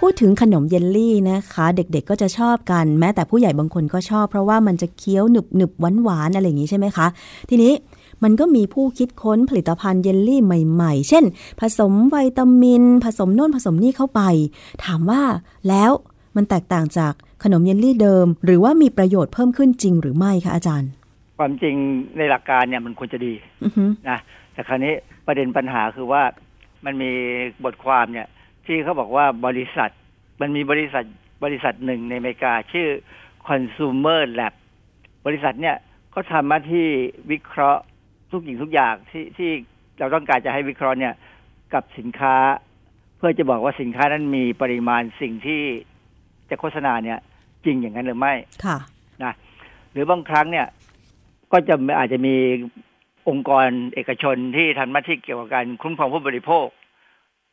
[0.00, 7.06] พูดถึงขนมเยลลี่นะคะ เด็กๆก็จะชอบกัน แม้แต่ผู้ใหญ่บางคนก็ชอบ เพราะว่ามันจะเคี้ยวหนึบหนึบหวานหวานๆอะไรอย่างนี้ใช่ไหมคะ
[7.50, 7.72] ทีนี้
[8.22, 11.24] มันก็มีผู้คิดค้นผลิตภัณฑ์เยลลี่ใหม่ ๆ เช่น
[11.60, 14.20] ผสมวิตามิน ผสมโน่นผสมนี่เข้าไป
[14.84, 15.22] ถามว่า
[15.68, 15.92] แล้ว
[16.36, 17.12] มันแตกต่างจาก
[17.42, 20.90] ขนมเยลลี่เดิม หรือว่ามีประโยชน์เพิ่มขึ้นจริงหรือไม่คะอาจารย์
[21.38, 21.76] ความจริง
[22.18, 23.32] ในหลักการเนี่ยมันควรจะดี
[23.64, 24.18] อือฮึนะ
[24.52, 24.94] แต่คราวนี้
[25.26, 26.22] ประเด็นปัญหาคือว่า
[26.84, 27.10] มันมี
[27.64, 28.26] บทความเนี่ย
[28.66, 29.90] ที่เขาบอกว่าบริษัท
[30.40, 31.04] มันมีบริษัท
[31.44, 32.88] บริษัทหนึ่งในอเมริกาชื่อ
[33.48, 34.54] Consumer Lab
[35.26, 35.76] บริษัทเนี่ย
[36.10, 36.86] เขาทำหน้าที่
[37.30, 37.82] วิเคราะห์
[38.30, 39.50] ทุกสิ่งทุกอย่างที่ที่
[39.98, 41.14] เราต้องการจะให้วิเคราะห์เนี่ย
[41.74, 42.36] กับสินค้า
[43.16, 45.62] เพื่อจะบอกว่าสินค้านั้นมีปริมาณสิ่งที่
[46.50, 47.18] จะโฆษณาเนี่ย
[47.64, 48.34] จริงอย่างนั้นหรือไม่
[48.64, 48.78] ค่ะ
[49.24, 49.34] นะ
[49.92, 50.66] หรือบางครั้งเนี่ย
[51.52, 52.36] ก็จะอาจจะมี
[53.28, 56.66] องค์กรเอกชนที่ทำหน้าที่เกี่ยวกับการคุ้มครองผู้บริโภค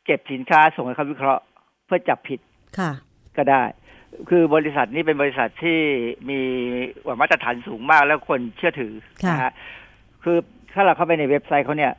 [0.04, 1.42] เก็บสินค้าส่งให้เขาวิเคราะห์
[1.86, 2.40] เพื่อจับผิด
[2.78, 2.90] ค่ะ
[3.36, 3.62] ก็ได้
[4.28, 5.78] คือบริษัทนี้เป็นบริษัทที่
[6.28, 6.40] มี
[7.20, 8.92] มาตรฐานสูงมากแล้วคนเชื่อถือ
[9.24, 9.52] ค่ะนะฮะ
[10.22, 10.36] คือ
[10.72, 11.92] ถ้าเราเข้าไปในเว็บไซต์เขาเนี่ย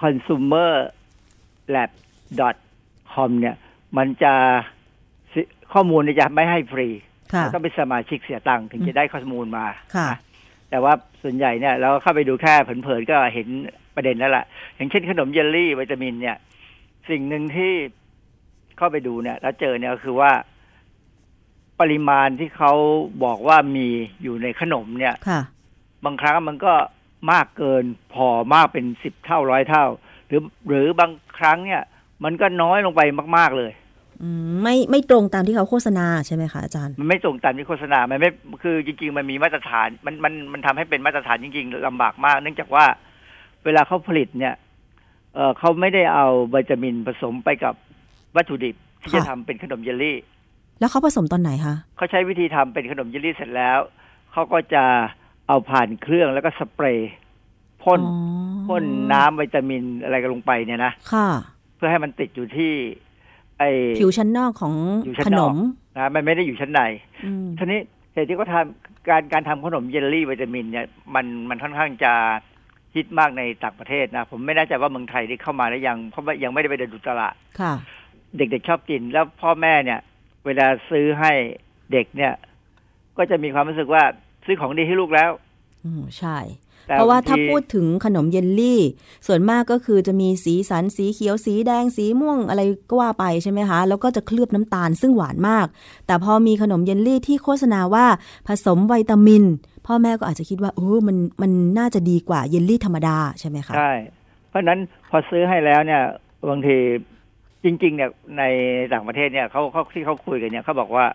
[0.00, 0.72] consumer
[1.74, 1.90] lab
[3.12, 3.56] com เนี่ย
[3.96, 4.34] มันจะ
[4.75, 4.75] สิ
[5.76, 6.88] ข้อมูลเนี่ยจะไม่ให้ฟรี
[7.32, 9.66] ค่ะเราต้องเป็นสมาชิกเสียตังค์ถึงจะได้ข้อมูลมา
[9.96, 10.18] ค่ะนะ
[10.70, 13.48] แต่ว่าส่วนใหญ่เนี่ยเราเข้าไปดูแค่เผินๆก็เห็น
[13.96, 14.44] ประเด็นแล้วล่ะ
[14.76, 16.36] อย่างเช่นขนมเยลลี่วิตามิน เนี่ย
[17.10, 17.72] สิ่งหนึ่งที่
[18.76, 20.32] เข้าไปดูเนี่ย แล้วเจอเนี่ยก็คือว่า
[21.80, 22.72] ปริมาณที่เขา
[23.24, 23.88] บอกว่ามี
[24.22, 25.40] อยู่ในขนมเนี่ยค่ะ
[26.04, 26.74] บางครั้งมันก็
[27.32, 29.84] มากเกินพอมากเป็นสิบเท่าร้อยเท่า
[30.28, 31.82] หรือหรือบางครั้งเนี่ย
[32.24, 33.00] มันก็น้อยลงไป
[33.38, 33.85] มาก ๆเลยอืม
[34.62, 38.30] ไม่ไม่ตรงตามที่เขาโฆษณาใช่ไหมคะอาจารย์ มันไม่ตรงตามที่โฆษณา มันไม่
[38.62, 42.84] คือจริง ๆ มันมีมาตรฐาน มันมันมันทำให้เป็นมาตรฐานจริง ๆลำบากมาก เนื่องจากว่า
[43.64, 44.54] เวลาเขาผลิตเนี่ย
[45.34, 47.74] เออเขาไม่ได้เอาวิตามินผสมไปกับ
[48.36, 50.18] วัตถุดิบที่ค่ะจะทำเป็นขนมเยลลี่
[50.80, 53.78] แล้วเขาผสมตอนไหนคะเขาใช้วิธีทำเป็นขนมเยลลี่เสร็จแล้ว
[54.32, 54.84] เขาก็จะ
[55.48, 57.12] เอาผ่านเครื่องแล้วก็สเปรย์
[57.82, 58.16] พ่นอ๋อ
[58.66, 61.28] พ่นน้ำวิตามินอะไรกันลงไปเนี่ยนะค่ะ
[61.76, 62.72] เพื่อให้มันติดอยู่ที่
[63.58, 63.64] ไอ
[63.98, 64.74] ผิวชั้นนอกของ
[65.06, 65.56] ผิวชั้ขนนนอกม
[65.96, 66.80] นะมันไม่ได้อยู่ชั้นใน
[67.24, 67.80] อืมทีนี้
[68.12, 72.12] เหตุที่เขาทำการการทำขนมเยลลี่วิตามินเนี่ยมันมันค่อนข้างจะ
[72.94, 77.72] ฮิตมากในต่างประเทศนะ ผมไม่แน่ใจว่าเมืองไทยได้เข้ามาหรือยังเพราะว่ายังไม่ได้ไปเดินดูตลาดค่ะ
[78.36, 80.00] เด็กๆชอบกิน แล้วพ่อแม่เนี่ย
[80.46, 81.32] เวลาซื้อให้
[81.92, 82.32] เด็กเนี่ย
[83.18, 84.02] ก็จะมีความรู้สึกว่า
[84.46, 85.30] ซื้อของดีให้ลูกแล้ว
[85.84, 88.80] อืมใช่แต่ เพราะว่าบงทีถ้าพูดถึงขนมเยลลี่
[89.26, 95.66] ส่วนมากก็คือจะมีสีสันสีเขียวสีแดงสีม่วงอะไรก็ว่าไปใช่ไหมคะ แล้วก็จะเคลือบน้ำตาลซึ่งหวานมาก
[96.06, 98.06] แต่พอมีขนมเยลลี่ที่โฆษณาว่า
[98.48, 99.44] ผสมวิตามิน
[99.86, 103.92] พ่อแม่ก็อาจจะคิดว่าโอ้มันมันน่าจะดีกว่าเยลลี่ธรรมดาใช่ไหมคะใช่
[104.48, 104.78] เพราะฉะนั้น
[105.10, 106.02] พอซื้อให้แล้วเนี่ย
[106.48, 106.76] บางที
[107.64, 108.42] จริง ๆ เนี่ยใน
[108.92, 111.06] ต่างประเทศเนี่ยเขาเขาที่เขาคุยกันเนี่ยเขาบอกว่า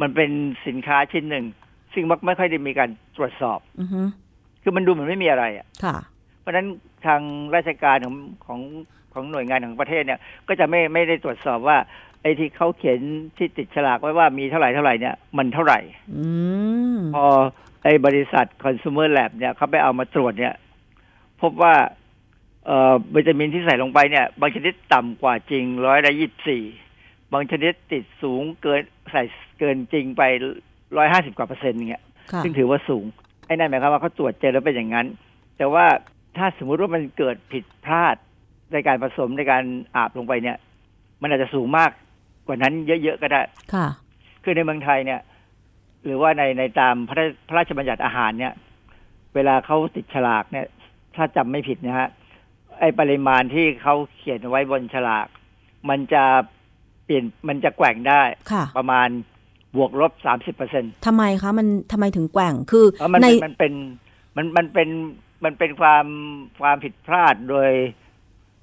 [0.00, 0.30] มันเป็น
[0.66, 1.44] สินค้าชิ้นหนึ่ง
[1.92, 4.02] ซึ่งมักไม่ค่อยได้มีการตรวจสอบอือฮึ
[4.68, 5.96] คือมันดูเหมือนไม่มีอะไรอะค่ะ
[6.40, 6.66] เพราะฉะนั้น
[7.06, 7.20] ทาง
[7.54, 8.60] ราชการของของ
[9.12, 11.78] ของหน่วยงานของประเทศเนี่ย ก็จะไม่ไม่ได้ตรวจสอบว่า
[12.22, 12.98] ไอ้ที่เขาเขียน
[13.36, 15.78] ที่ติดฉลากไว้ว่ามีเท่าไหร่เท่าไหร่เนี่ยมันเท่าไหร่
[16.14, 16.26] อื
[16.96, 17.24] มพอ
[17.82, 20.54] ไอ้บริษัท consumer lab เนี่ยเขาไปเอามาตรวจเนี่ย
[21.42, 21.74] พบว่า
[22.66, 26.64] เอ่อวิตามินที่ใส่ลงไปเนี่ย บางชนิดต่ำกว่าจริงร้อยละยี่สี่
[27.32, 28.80] บางชนิดติดสูงเกิน
[29.12, 29.22] ใส่
[29.58, 30.22] เกินจริงไป
[30.96, 33.04] ร้อยห้าสิบกว่าเปอร์เซ็นต์เนี่ยค่ะซึ่งถือว่าสูง
[33.46, 35.06] ไอ้นั่นหมายความว่าเขาตรวจเจอแล้วเป็นอย่างนั้น
[35.58, 35.86] แต่ว่า
[36.36, 38.16] ถ้าสมมุติว่ามันเกิดผิดพลาด
[38.72, 39.62] ในการผสมในการ
[39.96, 40.56] อาบลงไปเนี่ย
[41.22, 41.90] มันอาจจะสูงมาก
[42.46, 43.40] กว่านั้นเยอะๆก็ได้
[43.74, 43.86] ค่ะ
[44.44, 45.20] คือในเมืองไทยเนี่ย
[46.04, 48.54] หรือว่าในในตามพระราพระราชบัญญัติอาหารเนี่ย
[49.34, 50.66] เวลาเขาติดฉลากเนี่ย
[51.16, 52.08] ถ้าจำไม่ผิดนะฮะ
[52.80, 55.26] ไอปริมาณที่เขาเขียนไว้บนฉลาก
[55.88, 56.24] มันจะ
[57.04, 58.22] เปลี่ยนมันจะแกว่งได้
[58.52, 59.08] ค่ะประมาณ
[59.76, 63.72] บวกลบสามสิบเปอร์เซ็นต์ทำไมคะมันทำไมถึงแกว่งคือมันในเป็นมันเป็น
[64.36, 64.88] มันมันเป็น
[65.44, 66.06] มันเป็นความ
[66.60, 67.70] ความผิดพลาดโดย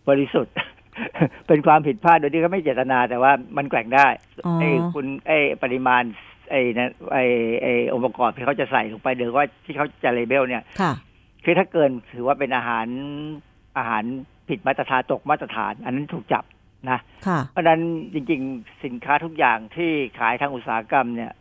[0.09, 0.55] บริสุทธิ์
[1.47, 4.07] เป็นความผิดพลาดโดยที่เขาไม่เจตนา แต่ว่ามันแกว่งได้
[4.45, 6.03] อ๋อไอ้คุณไอ้ปริมาณ
[6.49, 7.23] ไอ้นะไอ้
[7.61, 10.93] ไอ้องค์ประกอบที่เขาจะใส่ลงไปหรือว่าที่เขาจะเลเบลเนี่ยค่ะ
[11.45, 12.87] คือถ้าเกินถือว่าเป็นอาหาร
[13.77, 14.03] อาหาร
[14.49, 16.43] ผิดมาตรฐานตกมาตรฐาน อันนั้นถูกจับ
[16.89, 17.81] นะค่ะเพราะฉะนั้น
[18.13, 21.31] จริงๆ สินค้าทุกอย่างที่ขายทางอุตสาหกรรมเนี่ย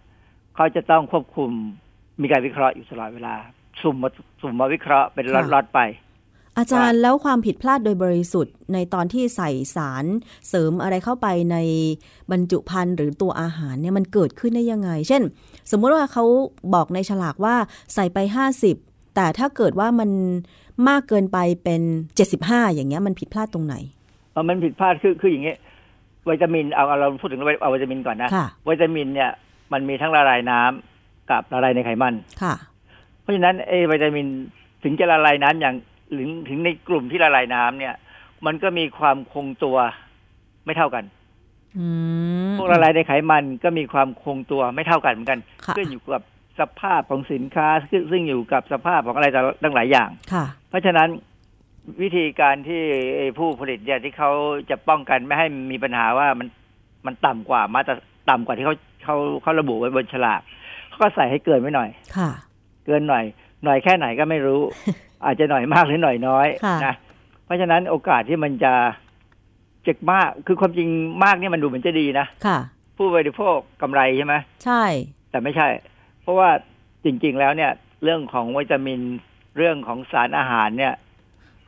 [0.54, 1.50] เขาจะต้องควบคุม
[2.22, 3.34] มีการวิเคราะห์อยู่ตลอดเวลา
[3.82, 4.08] สุ่มมา
[4.40, 5.80] สุ่มมาวิเคราะห์เป็นค่ะล็อตๆไป
[6.58, 10.04] อาจารย์แล้วความผิดพลาดโดยบริสุทธิ์ในตอนที่ใส่สาร
[10.48, 11.56] เสริมอะไรเข้าไปใน
[12.30, 15.22] บรรจุภัณฑ์หรือตัวอาหารเนี่ยมันเกิดขึ้นได้ยังไง เช่น
[15.70, 16.24] สมมุติว่าเขา
[16.74, 17.56] บอกในฉลากว่า
[17.94, 18.18] ใส่ไป
[18.66, 20.10] 50 แต่ถ้าเกิดว่ามัน
[20.88, 21.82] มากเกินไปเป็น
[22.28, 24.01] 75 อย่างเงี้ยมันผิดพลาดตรงไหนเออ
[24.48, 25.54] มันผิดพลาดคือคืออย่างนี้
[26.28, 29.30] วิตามินเอาเอาเราพูดถึงเอาวิตามินก่อนนะค่ะวิตามินเนี่ย
[29.72, 32.54] มันมีทั้งละลายน้ำกับละลายในไขมันค่ะ
[33.20, 34.26] เพราะฉะนั้นไอ้วิตามิน
[34.84, 35.74] ถึงจะละลายน้ำอย่าง
[36.12, 37.94] หรือถึงในกลุ่มที่ละลายน้ำเนี่ย
[38.46, 39.76] มันก็มีความคงตัว
[40.64, 41.04] ไม่เท่ากัน
[41.78, 41.86] อื
[42.48, 46.22] มพวกละลายในไขมันก็มีความคงตัวไม่เท่ากันเหมือนกันค่ะขึ้นอยู่กับ
[46.60, 49.26] สภาพของสินค้าซึ่งซึ่งอยู่กับสภาพของอะไร
[49.62, 51.08] ต่างหลายอย่าง ค่ะ เพราะฉะนั้น
[52.02, 52.82] วิธีการที่
[53.16, 54.30] ไอ้ผู้ผลิตเนี่ยที่เขา
[54.70, 56.48] จะป้องกันไม่ให้มีปัญหาว่ามัน
[57.06, 57.92] มันต่ำกว่ามาตร
[58.30, 60.40] ต่ำกว่าที่เขาเขาเขาระบุไว้บนฉลาก
[60.88, 62.30] เขาก็ใส่ให้เกินไว้หน่อย ค่ะ
[62.86, 63.24] เกินหน่อย
[63.64, 64.60] หน่อยแค่ไหนก็ไม่รู้
[65.24, 66.94] อาจจะหน่อยมากหรือหน่อยน้อยค่ะนะ
[67.44, 68.72] เพราะฉะนั้นโอกาสที่มันจะ
[69.82, 70.88] เจ็กมากคือความจริง
[71.24, 72.58] มากเนี่ยมันดูเหมือนจะดีนะค่ะ
[72.96, 74.84] ผู้บริโภคกำไรใช่ไหมใช่
[75.30, 75.68] แต่ไม่ใช่
[76.22, 76.50] เพราะว่า
[77.04, 77.72] จริง ๆ แล้วเนี่ย
[78.04, 79.00] เรื่องของวิตามิน
[79.56, 80.94] เรื่องของสารอาหารเนี่ย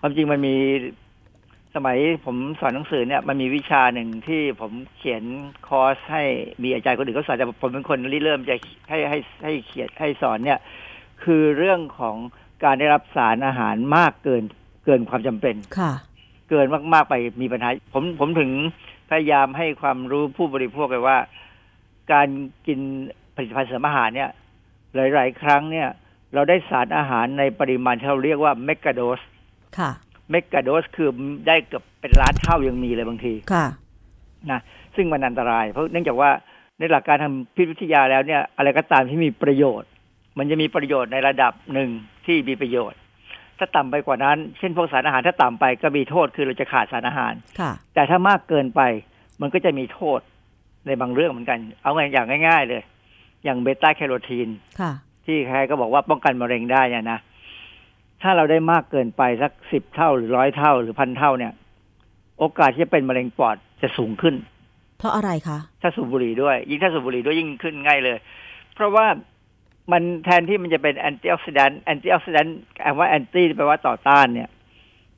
[0.06, 0.56] ความจริงมันมี
[1.74, 5.22] สมัยผมสอนหนังสือเนี่ยมันมีวิชาหนึ่งที่ผมเขียน
[5.68, 6.24] คอร์สให้
[6.62, 8.56] มีอาจารย์คนอื่นเขาสอนแต่ผมเป็นคนริเริ่มจะ
[8.88, 10.58] ให้ให้ให้เขียนให้สอนเนี่ย
[11.24, 12.16] คือเรื่องของ
[12.64, 14.42] การได้รับสารอาหารมากเกิน
[14.84, 15.92] เกินความจำเป็นค่ะ
[16.50, 18.50] เกินมากๆไปมีปัญหา ผมผมถึง
[19.10, 21.18] พยายามให้ความรู้ผู้บริโภคเลยว่า
[22.12, 22.28] การ
[22.66, 22.80] กิน
[23.34, 24.30] ผลิตภัณฑ์เสริมอาหารเนี่ย
[24.94, 25.88] หลาย ๆ ครั้งเนี่ย
[26.34, 29.20] เราได้สารอาหารในปริมาณที่เราเรียกว่าเมกะโดส
[29.78, 29.90] ค่ะ
[30.30, 31.10] เมกะโดสคือ
[31.46, 33.66] ได้เกือบเป็นล้านเท่ายังมีเลยบางทีค่ะ
[34.50, 34.60] นะ
[34.96, 36.30] ซึ่งมันอันตราย เพราะเนื่องจากว่า
[36.78, 39.88] ในหลักการทางพิษวิทยาแล้วเนี่ย อะไรก็ตามที่มีประโยชน์
[40.38, 41.90] มันจะมีประโยชน์ในระดับหนึ่ง
[42.26, 42.98] ที่มีประโยชน์
[43.58, 48.80] ถ้าต่ำไปกว่านั้น เช่นพวกสารอาหารถ้าต่ำไปก็มีโทษคือเราจะขาดสารอาหารค่ะแต่ถ้ามากเกินไป
[49.40, 50.20] มันก็จะมีโทษ
[50.86, 52.82] ในบางเรื่องเหมือนกัน เอาไงอย่างง่าย ๆ เลย
[53.44, 54.48] อย่างเบต้าแคโรทีน
[54.80, 54.92] ค่ะ
[55.26, 57.18] ที่ใครก็บอกว่าป้องกันมะเร็งได้เนี่ยนะ
[58.24, 61.52] ถ้าเราได้มากเกินไปสักสิบเท่าหรือร้อยเท่าหรือพันเท่าเนี่ย
[62.38, 64.34] โอกาสที่จะเป็นมะเร็งปอดจะสูงขึ้น
[64.98, 68.16] เพราะอะไรคะ ถ้าสูบบุหรี่ด้วย ยิ่งถ้าสูบบุหรี่ด้วยยิ่งขึ้นง่ายเลย
[68.74, 69.06] เพราะว่า
[69.92, 74.48] มันแทนที่มันจะเป็น antioxidant antioxidant แปลว่า anti แปลว่าต่อต้านเนี่ย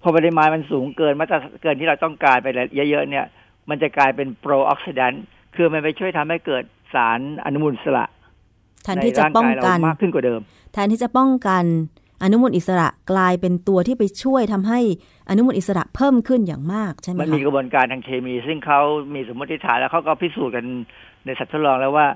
[0.02, 2.48] พอปริมาณมันสูงเกินมาตรเกินที่เราต้องการไป
[2.90, 3.26] เยอะๆเนี่ย
[3.68, 5.22] มันจะกลายเป็น pro-oxidant
[5.56, 8.04] คือมันไปช่วยทำให้เกิดสารอนุมูลอิสระ
[8.84, 10.40] แทนที่จะป้องกันใร่างายเรามากขึ้นกว่าเดิม
[10.72, 11.64] แทนที่จะป้องกัน
[12.22, 14.80] อนุมูลอิสระกลายเป็นตัวที่ไปช่วยทำให้
[15.28, 18.80] อนุมูลอิสระเพิ่มขึ้นอย่างมากใช่ไหมมันคะมีกระบวนการทางเคมี ซึ่งเขา
[19.14, 20.64] มีสมมติฐานแล้วเขาก็พิสูจน์กัน
[21.24, 22.06] ในสัตว์ทดลองแล้วว่า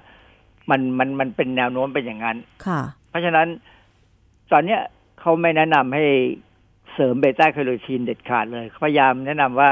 [0.70, 2.36] มันมันมันเป็นแนวโน้มเป็นอย่างนั้น
[2.66, 2.80] ค่ะ
[3.10, 3.46] เพราะฉะนั้น
[4.52, 4.80] ตอนเนี้ย
[5.20, 6.04] เขาไม่แนะนำให้
[6.94, 9.68] เสริมเบต้าแคโรทีนเด็ดขาดเลยเขาพยายามแนะนำว่า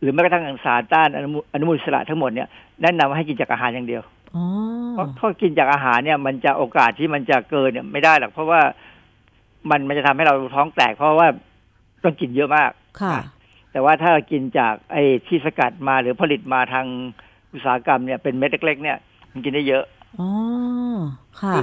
[0.00, 2.48] หรือแม้กระทั่งสารต้านอนุมูลอนุมูลอิสระทั้งหมดเนี่ย
[2.82, 4.02] แนะนำว่าให้กินจากอาหารอย่างเดียว
[4.36, 4.44] อ๋อ
[4.92, 8.60] เพราะถ้ากินจากอาหารเนี่ย มันจะโอกาสที่มันจะเกินเนี่ยไม่ได้หรอกเพราะว่า
[9.70, 11.28] มันมันจะทำให้เราท้องแตก เพราะว่า
[12.04, 13.16] ต้องกินเยอะมากค่ะ
[13.72, 16.86] แต่ว่าถ้าเรากินจากไอ้ที่สกัดมาหรือผลิตมาทาง
[17.52, 18.98] อุตสาหกรรมเนี่ยเป็นเม็ดเล็ก ๆ เนี่ย
[19.32, 19.84] มันกินได้เยอะ
[20.20, 20.28] อ๋อ
[21.40, 21.54] ค่ะ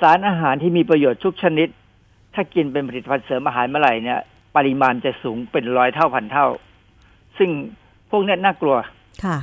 [0.00, 1.68] สารอาหารที่มีประโยชน์ทุกชนิด
[2.34, 4.20] ถ้ากินเป็นผลิตภัณฑ์เสริมอาหารเมื่อไหร่เนี่ย
[4.56, 6.46] ปริมาณจะสูงเป็นร้อยเท่าพันเท่า
[7.38, 7.50] ซึ่ง
[8.10, 8.76] พวกเนี้ยน่ากลัว
[9.24, 9.36] ค่ะ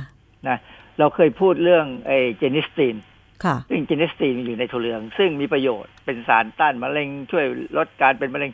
[0.48, 0.58] นะ
[0.98, 2.96] เราเคยพูดเรื่องไอ้เจนิสตีน
[3.44, 7.44] ค่ะซึ่งเจนิสตีนอยู่ในถั่วเหลือง ซึ่งมีประโยชน์เป็นสารต้านมะเร็งช่วย
[7.76, 8.50] ลดการเป็นมะเร็ง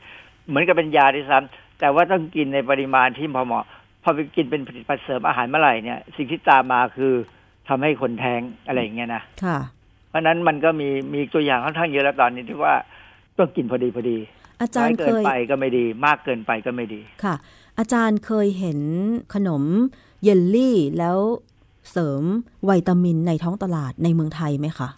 [0.49, 3.64] เหมือนกับเป็นยาที่ซ้ำแต่ว่าต้องกินในปริมาณที่พอเหมาะ
[4.03, 7.12] พอไปกินเป็นผลิตภัณฑ์เสริมอาหารเมื่อไหร่เนี่ย สิ่งที่ตามมาคือ
[7.68, 9.59] ทำให้คนแท้งอะไรอย่างเงี้ยนะค่ะ
[10.09, 12.74] เพราะฉะนั้นมันก็มีมีตัวอย่างค่อนข้างเยอะแล้วตอนนี้ที่ว่า
[13.39, 14.18] ต้องกินพอดีพอดี
[14.61, 17.34] อาจารน้ย์เกิเคนยไปก็ไม่ดี มากเกินไปก็ไม่ดีค่ะ
[17.78, 18.80] อาจารย์เคยเห็น
[19.34, 19.62] ขนม
[20.22, 21.18] เยลลี่แล้ว
[21.93, 22.22] เสริม
[22.68, 24.89] วิตามินในท้องตลาดในเมืองไทยไหมคะ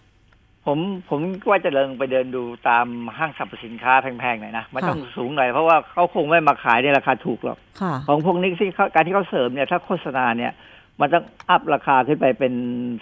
[0.65, 0.79] ผม
[1.09, 1.19] ผม
[1.49, 2.85] ว่าจะเดินไปเดินดูตาม
[3.17, 10.51] ห้างสรรพสินค้าแพงๆหน่อยนะมันค่ะต้องสูงหน่อยเพราะว่าเขาคงไม่มาขายในราคาถูกหรอกค่ะของพวกนี้ที่เขาการที่เขาเสริมเนี่ย ถ้าโฆษณาเนี่ย
[10.99, 12.53] มันต้องอัพราคาขึ้นไปเป็น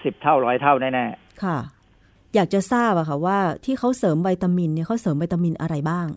[0.03, 1.05] สิบเท่าร้อยเท่าแน่
[1.43, 1.57] ค่ะ
[2.35, 6.07] อยากจะทราบอะค่ะว่าที่เขาเสริมวิตามินเนี่ยเขาเสริมวิตามินอะไรบ้าง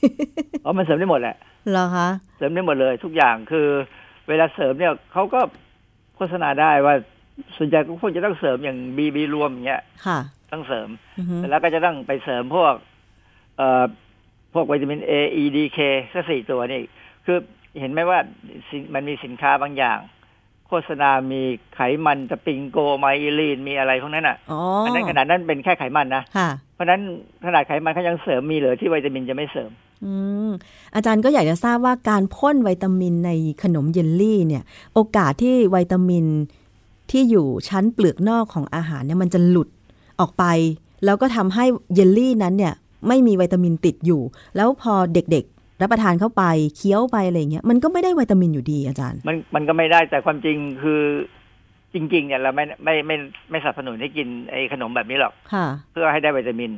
[0.00, 1.36] ๆเพราะมันเสริมได้หมดแหละ
[1.70, 3.68] เหรอคะเสริมได้หมดเลย ทุกอย่างคือ
[4.28, 5.40] เวลาเสริมเนี่ยเขาก็
[6.16, 6.94] โฆษณาได้ว่า
[7.56, 10.18] ส่วนใหญ่ก็คงจะต้องเสริมอย่างบีบีรวมอย่างเงี้ยค่ะ
[10.52, 10.88] ต้องเสริม
[11.18, 12.74] อือฮึแล้วก็จะต้องไปเสริมพวก
[13.56, 13.84] เอ่อ
[14.54, 15.12] พวกวิตามิน A
[15.42, 15.78] E D K
[16.12, 16.80] ก็สี่ตัวนี่
[17.26, 17.38] คือ
[17.80, 18.18] เห็นไหมว่า
[18.68, 19.98] สินมันมีสินค้าบางอย่าง
[20.68, 21.42] โฆษณามี
[21.74, 27.00] ไขมันสปริงโกไมอิลีนมีอะไรพวกนั้นอะอ๋ออันนั้นขนาดนั้นเป็นแค่ไขมันนะค่ะเพราะฉะนั้น
[27.46, 29.70] ขนาดไขมันเขายังเสริมมีเหลือที่วิตามินจะไม่เสริม
[30.06, 30.14] อื
[30.46, 30.50] ม
[30.94, 33.30] อาจารย์ก็อยากจะทราบว่าการพ่นวิตามินใน
[33.62, 34.62] ขนมเยลลี่เนี่ย
[34.94, 36.24] โอกาสที่วิตามิน
[37.10, 39.68] ที่อยู่ชั้นเปลือกนอกของอาหารเนี่ยมันจะหลุด
[40.20, 40.44] ออกไป
[41.04, 42.74] แล้วก็ทำให้เยลลี่นั้นเนี่ย
[43.08, 44.22] ไม่มีวิตามินติดอยู่
[44.56, 46.42] แล้วพอเด็กๆ รับประทานเข้าไป
[46.76, 51.00] เคี้ยวไปอะไรเงี้ยมันก็ไม่ได้วิตามินอยู่ดีอาจารย์ มันมันก็ไม่ได้แต่ความจริงคือ
[51.94, 53.16] จริง ๆ เนี่ยเราไม่ไม่ไม่
[53.50, 56.70] ไม่สนับสนุนให้กินไอ้ขนมแบบนี้หรอกค่ะเพื่อให้ได้วิตามิน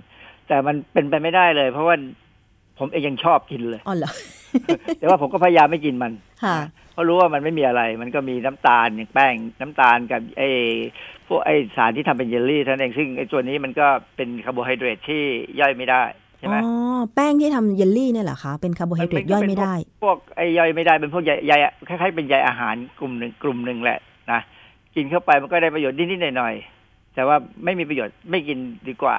[0.48, 1.96] แต่มันเป็นไปไม่ได้เลย เพราะว่า
[2.78, 4.10] ผมเองยังชอบกินเลยอ๋อเหรอ
[4.98, 6.12] แต่ว่าผมก็พยายามไม่กินมัน
[6.44, 6.56] ค่ะ
[6.92, 10.50] เพราะรู้ว่ามันไม่มีอะไร มันก็มีน้ำตาลอย่างแป้งน้ำตาลกับไอ้
[11.26, 15.22] พวกไอ้สารที่ทำเป็นเยลลี่เท่านั้นเองซึ่งไอ้ตัวนี้มันก็เป็นคาร์โบไฮเดรตที่
[15.60, 16.02] ย่อยไม่ได้
[16.38, 21.52] ใช่ไหมอ๋อแป้งที่ทำเยลลี่เนี่ยเหรอคะเป็นคาร์โบไฮเดรตย่อยไม่ได้ พวกไอ้ย่อยไม่ได้เป็นพวกใยใย
[21.88, 23.98] คล้ายๆเป็นใยอาหารกลุ่มหนึ่งกลุ่มหนึ่งแหละ
[24.32, 24.40] นะ
[24.96, 28.58] กินเข้าไปมันก็ได้ประโยชน์นิดๆหน่อยๆแต่ว่าไม่มีประโยชน์ไม่กิน
[28.88, 29.16] ดีกว่า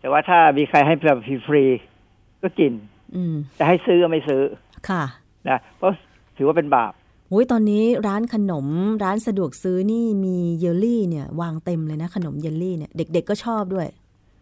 [0.00, 1.97] แต่ว่าถ้ามีใครให้แบบฟรีๆ
[2.42, 2.72] ก็กิน
[3.14, 4.42] อืมแต่ให้ซื้อก็ไม่ซื้อ
[4.88, 5.02] ค่ะ
[5.48, 5.92] นะเพราะ
[6.36, 6.92] ถือว่าเป็นบาป
[7.32, 8.66] อุ้ยตอนนี้ร้านขนม
[9.04, 13.86] ร้านสะดวกซื้อนี่มีเยลลี่เนี่ย วางเต็มเลยนะขนมเยลลี่เนี่ยเด็ก ๆก็ชอบด้วย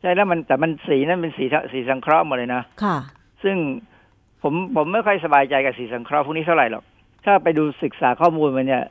[0.01, 2.97] ใช่แล้วมันแต่มันสีนั้นเป็นสีสีสังเคราะห์หมดเลยนะค่ะ
[3.42, 3.57] ซึ่ง
[4.42, 6.84] ผมผมไม่ค่อยสบายใจกับสีสังเคราะห์พวกนี้เท่าไหร่หรอก
[7.24, 8.84] ถ้าไปดูศึกษาข้อมูลมันเนี่ย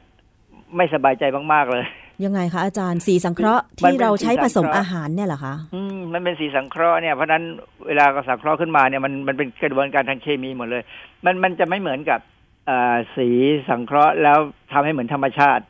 [0.75, 1.85] ไม่สบายใจมากๆเลย
[2.23, 7.43] ยังไงคะอาจารย์สีสังเคราะห์มันที่เป็นเราใช้สีสัผงสมเคราะห์อาหารเนี่ยเหรอคะอืมมันเป็นสีสังเคราะห์เนี่ยเพราะฉะนั้น
[7.87, 10.83] เวลาก็สังเคราะห์ขึ้นมาเนี่ยมันมันเป็นกระบวนการทางเคมีหมดเลย
[11.25, 12.19] มันมันจะไม่เหมือนกับ
[12.67, 13.29] เอ่อสี
[13.69, 14.37] สังเคราะห์แล้ว
[14.71, 15.63] ทำให้เหมือนธรรมชาติ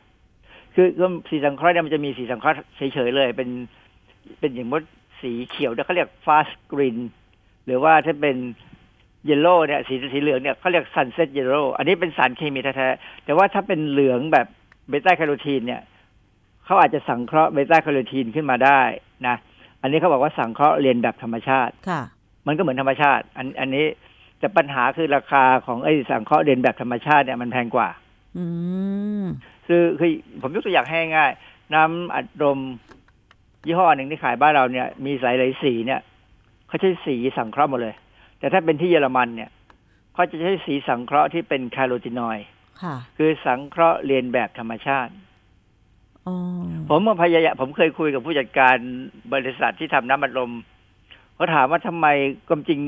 [0.74, 3.48] คือคือสีสังเคราะห์เนี่ยมันจะมีสีสังเคราะห์เฉยๆเลย เป็น
[4.40, 4.82] เป็นอย่างมด
[5.20, 6.98] สีเขียวเนี่ยเขาเรียก fast green
[7.66, 8.36] หรือว่าถ้าเป็น
[9.26, 14.46] yellow เนี่ยสีสีเหลืองเนี่ยเขาเรียก sunset yellow อันนี้เป็นสารเคมีแท้ๆแต่ว่าถ้าเป็นเหลืองแบบ
[14.88, 15.80] เบต้าแคโรทีนเนี่ย
[16.66, 18.80] เขาอาจจะสังเคราะห์เบต้าแคโรทีนขึ้นมาได้
[19.26, 19.36] นะ
[19.82, 22.02] อันนี้เขาบอกว่าสังเคราะห์เลียนแบบธรรมชาติค่ะ
[22.46, 23.86] มันก็เหมือนธรรมชาติ อันอันนี้
[24.38, 27.88] แต่ปัญหาคือราคาของไอ้สังเคราะห์เลียนแบบธรรมชาติเนี่ยมันแพงกว่า
[28.38, 28.44] อื
[29.22, 29.24] ม
[29.66, 30.10] คือคือ
[30.42, 32.58] ผมยกตัวอย่างให้ง่ายๆน้ำอัดลม
[33.66, 36.00] ยี่ห้อหนึ่งที่ขายบ้านเราเนี่ยมีสายหลายสีเนี่ย
[36.68, 37.94] เขาใช้สีสังเคราะห์หมดเลย
[38.38, 39.50] แต่ถ้าเป็นที่เยอรมันเนี่ย
[40.14, 42.46] เขาจะใช้สีสังเคราะห์ที่เป็นคาร์โรตินอยด์
[42.82, 45.25] ค่ะคือสังเคราะห์เรียนแบบธรรมชาติอ๋อ
[46.88, 48.76] ผมมาพยายามผมเคยคุยกับผู้จัดการ
[49.32, 50.52] บริษัทที่ทำน้ำอัดลม
[51.34, 52.06] เขาถามว่าทำไม
[52.48, 52.80] ความจริง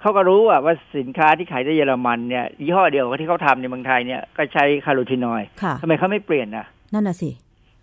[0.00, 7.30] เขาก็รู้อะว่าสินค้าที่ขายในเยอรมันเนี่ยยี่ห้อเดียวกับที่เขาทำในเมืองไทยเนี่ยก็ใช้คาร์โรตินอยด์ค่ะทำไมเขาไม่เปลี่ยนนะนั่นน่ะสิ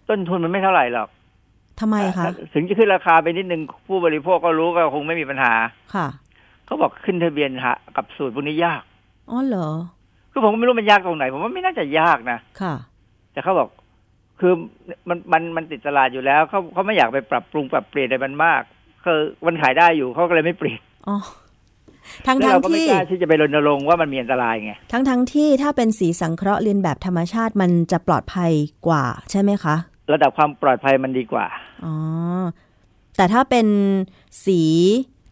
[0.09, 1.09] ต้นทุนมันไม่เท่าไหร่หรอก
[1.79, 2.23] ทำไมคะ
[2.53, 5.53] ถึงจะขึ้นราคาไปนิดนึงผู้บริโภคก็รู้ก็คงไม่มีปัญหา
[5.95, 6.07] ค่ะ
[6.65, 8.81] เขาบอกขึ้นทะเบียนหากับสูตรพวกนี้ยาก
[9.29, 9.69] อ๋อเหรอ
[10.31, 12.73] คือผมก็ไม่รู้มันยากตรงไหน ผมว่าไม่น่าจะยากนะค่ะ
[13.33, 13.69] แต่เขาบอก
[14.39, 14.53] คือ
[15.09, 18.61] มันมันมันติดตลาดอยู่แล้วเขาเขาไม่อยากไปปรับปรุงปรับเปลี่ยนอะไรมันมาก
[19.05, 21.17] คือมันขายได้อยู่เขาก็เลยไม่เปลี่ยนอ๋อ
[22.27, 28.51] ทั้งแล้วทั้งเราก็ไม่ที่กล้าที่จะไปรณรงค์ว่ามันมีอันตรายไงทั้งทั้งที่ถ้าเป็นสีสังเคราะห์เรียนแบบธรรมชาติมันจะปลอดภัย
[28.87, 29.75] กว่า ใช่ไหมคะ
[30.13, 31.45] ระดับความปลอดภัยมันดีกว่า
[31.85, 31.95] อ๋อ
[33.17, 33.67] แต่ถ้าเป็น
[34.45, 34.61] สี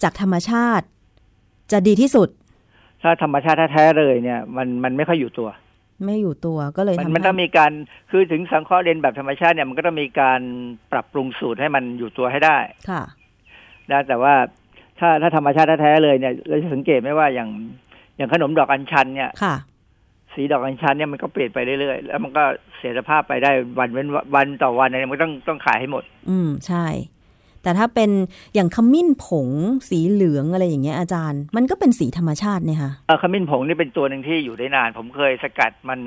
[0.04, 0.86] จากธรรมชาติ
[1.72, 2.30] จะดีที่สุด
[3.02, 5.50] ถ้าธรรมชาติแท้ๆเลยเนี่ย มันมันไม่ค่อยอยู่ตัว
[6.04, 7.72] ไม่อยู่ตัวก็เลยมันทำมันต้องให้มีการ
[8.12, 10.42] คือถึงสังเคราะห์เลนแบบธรรมชาติเนี่ยมันก็ต้องมีการ
[10.92, 12.58] ปรับปรุงสูตรให้มันอยู่ตัวให้ได้
[12.90, 13.04] ค่ะ
[13.92, 14.34] นะแต่ว่า
[15.00, 17.50] ถ้าถ้าธรรมชาติแท้ๆเลยเนี่ยเราจะสังเกตไหมว่าอย่าง
[18.18, 19.56] อย่างขนมดอกอัญชันเนี่ยค่ะ
[20.34, 22.44] สีดอกอัญชันเนี่ยมันก็เปลี่ยนไปเรื่อยๆแล้วมันก็
[22.78, 26.86] เสียสภาพไปได้วันเว้นวันต่อวันเนี่ยมันก็ต้องต้องขายให้หมด อืมใช่
[27.66, 28.10] แต่ถ้าเป็น
[28.56, 29.50] อย่างขมิ้นผง
[29.90, 36.00] สีเหลืองอะไรอย่างเงี้ยอาจารย์ มันก็เป็นสีธรรมชาติเนี่ยค่ะเอ่อขมิ้นผงนี่เป็นตัวหนึ่งที่อยู่ได้นาน ผมเคยสกัดมัน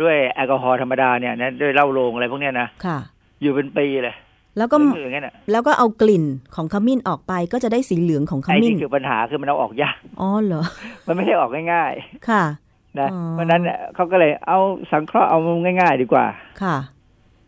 [0.00, 2.98] ด้วยแอลกอฮอล์ธรรมดาเนี่ยนะด้วยเหล้าโรงอะไรพวกเนี้ยนะค่ะ
[3.42, 4.14] อยู่เป็นปีเลย
[4.58, 10.62] แล้วก็เหลืองๆอย่างนั้นน่ะแล้วก็เอากลิ่นของขมิ้นออกไปก็จะได้สีเหลืองของขไอ้มิ้นที่คือปัญหาคือมันเอาออกยากอ๋อเหรอ
[11.06, 11.92] มันไม่ได้ออกง่าย
[12.28, 14.58] ค่ะๆนะอ๋อเพราะฉะนั้นเนี่ยเขาก็เลยเอา
[14.90, 15.38] สังเคราะห์เอา
[15.80, 16.26] ง่าย ๆ ดีกว่า
[16.62, 16.76] ค่ะ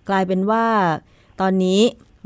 [0.08, 0.64] กลายเป็นว่า
[1.40, 1.80] ตอนนี้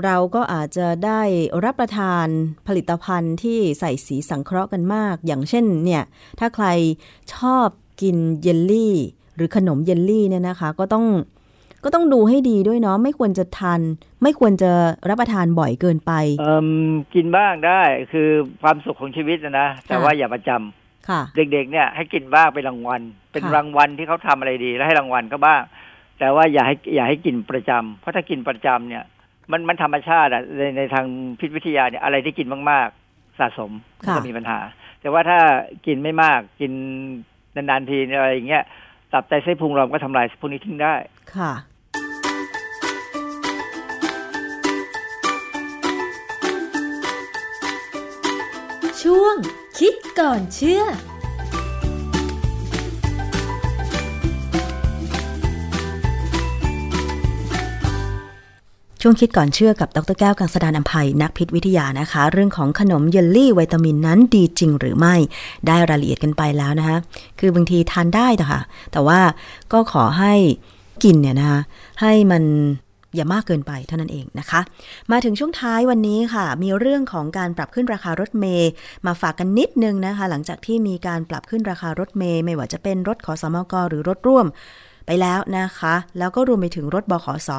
[0.05, 1.23] เราก็อาจจะได้
[1.65, 2.27] รับประทาน
[2.67, 6.03] ผลิตภัณฑ์ที่ใส่สีสังเคราะห์กันมาก อย่างเช่นเนี่ย
[6.41, 6.67] ถ้าใคร
[7.35, 7.69] ชอบ
[8.03, 8.97] กินเยลลี่
[9.37, 11.07] หรือขนมเยลลี่เนี่ยนะคะ ก็ต้อง
[11.85, 13.81] ก็ต้องดูให้ดีด้วยเนาะไม่ควรจะทาน
[14.23, 14.71] ไม่ควรจะ
[15.09, 16.69] รับประทานบ่อยเกินไปเอ่ม
[17.15, 17.83] กินบ้างได้
[18.13, 18.29] คือ
[18.63, 23.01] ความสุขของชีวิตนะนะแต่ว่าอย่าประจำค่ะ เด็กๆเนี่ยให้กินบ้างเป็นรางวัล
[23.33, 25.63] เป็นค่ะรางวัลที่เขาทำอะไรดี แล้วให้รางวัลก็บ้าง
[26.19, 29.05] แต่ว่าอย่าให้อย่าให้กินประจำเพราะถ้ากินประจำเนี่ย
[29.53, 31.05] มันมันธรรมชาติอะในในทาง
[31.41, 34.59] พิษวิทยาเนี่ยอะไรที่กินมากๆ สะสมมันค่ะก็มีปัญหา
[35.01, 35.39] แต่ว่าถ้า
[35.87, 36.73] กินไม่มากกิน
[37.57, 38.65] นานๆทีอะไรอย่างเงี้ย
[39.13, 40.95] ตับไตไส้พุงเราก็ทำลายพวกนี้ทิ้งได้
[41.35, 41.53] ค่ะ
[49.03, 49.37] ช่วง
[49.79, 50.85] คิดก่อนเชื่อ
[59.05, 65.15] ช่วงคิดก่อนเชื่อกับดรแก้วกังสดานอภัยนักพิษวิทยานะคะ เรื่องของขนมเยลลี่วิตามินนั้นดีจริงหรือไม่
[65.67, 66.99] ได้รายละเอียดกันไปแล้วนะคะ
[67.39, 68.61] คือบางทีทานได้แต่ค่ะ
[68.93, 69.21] แต่ว่า
[69.73, 70.35] ก็ขอให้
[71.05, 71.61] กินเนี่ยนะคะ
[72.01, 72.43] ให้มัน
[73.15, 74.61] อย่ามากเกินไปเท่านั้นเองนะคะ
[75.13, 78.71] มาถึงช่วงท้ายวันนี้ค่ะ มีเรื่องของการปรับขึ้นราคารถเมย์
[79.07, 84.47] มาฝากกันนิดนึงนะคะ หลังจากที่มีการปรับขึ้นราคารถเมย์ไม่ว่าจะเป็นรถขอสมกหรือรถร่วม
[85.07, 87.51] ไปแล้วนะคะ แล้วก็รวมไปถึงรถบขส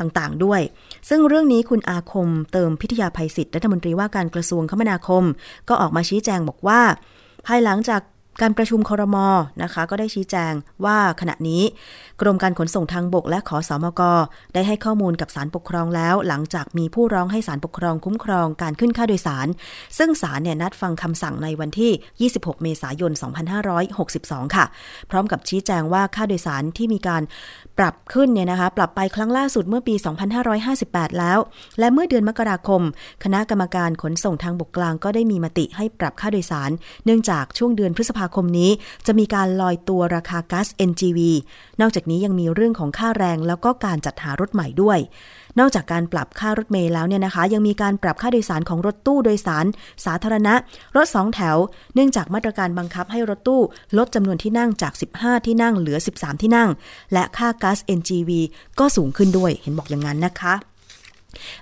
[0.00, 0.60] ต่างๆ ด้วย
[1.08, 5.24] ซึ่งเรื่องนี้คุณอาคมเติมพิทยาภัยศิษย์รัฐมนตรีว่าการกระทรวงคมนาคม
[5.68, 6.80] ก็ออกมาชี้แจงบอกว่า
[7.46, 8.00] ภายหลังจาก
[8.42, 9.28] การประชุมคอรมอ
[9.62, 10.52] นะคะ ก็ได้ชี้แจง
[10.84, 11.62] ว่าขณะนี้
[12.20, 14.02] กรมการขนส่งทางบกและขอสอมก
[14.54, 19.46] ได้ให้ข้อมูลกับศาลปกครองแล้ว หลังจากมีผู้ร้องให้ศาลปกครองคุ้มครองการขึ้นค่าโดยสาร
[19.98, 23.12] ซึ่งศาลเนี่ยนัดฟังคำสั่งในวันที่ 26 เมษายน
[23.84, 24.64] 2562 ค่ะ
[25.10, 27.22] พร้อมกับชี้แจงว่าค่าโดยสารที่มีการ
[27.78, 29.94] ปรับขึ้นเนี่ยนะคะปรับไปครั้งล่าสุดเมื่อปี
[30.56, 31.38] 2558 แล้ว
[31.78, 32.82] และเมื่อเดือนมกราคม
[33.24, 36.70] คณะกรรมการขนส่งทางบกกลางก็ได้มีมติให้ปรับค่าโดยสาร
[37.04, 38.70] เนื่องจากช่วงเดือนพฤษภาคมนี้
[39.06, 41.18] จะมีการลอยตัวราคาก๊าซ NGV
[41.80, 44.98] นอกจากจากนี้ยังมีเรื่องของค่าแรง แล้วก็การจัดหารถใหม่ด้วย
[45.58, 49.66] นอกจากการปรับค่ารถเมล์แล้วเนี่ยนะคะ ยังมีการปรับค่าโดยสารของรถตู้โดยสาร
[50.04, 50.54] สาธารณะ
[50.96, 51.56] รถสองแถว
[51.94, 53.62] เนื่องจากมาตรการบังคับให้รถตู้
[53.98, 56.68] ลดจำนวนที่นั่งจาก 15 ที่นั่งเหลือ 13 ที่นั่ง
[57.12, 58.30] และค่าก๊าซ NGV
[58.78, 60.54] ก็สูงขึ้นด้วย เห็นบอกอย่างนั้นนะคะ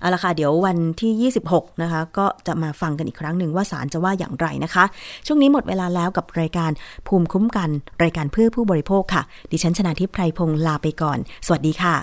[0.01, 4.85] เอาละค่ะ เดี๋ยววันที่ 26 นะคะ ก็จะมาฟังกันอีกครั้งหนึ่งว่าศาลจะว่าอย่างไรนะคะ
[5.27, 6.71] ช่วงนี้หมดเวลาแล้วกับรายการ
[7.09, 7.71] ภูมิคุ้มกัน
[8.03, 11.97] รายการเพื่อผู้บริโภคค่ะ ดิฉันชนะทิพไพรพงศ์ลาไปก่อน สวัสดีค่ะ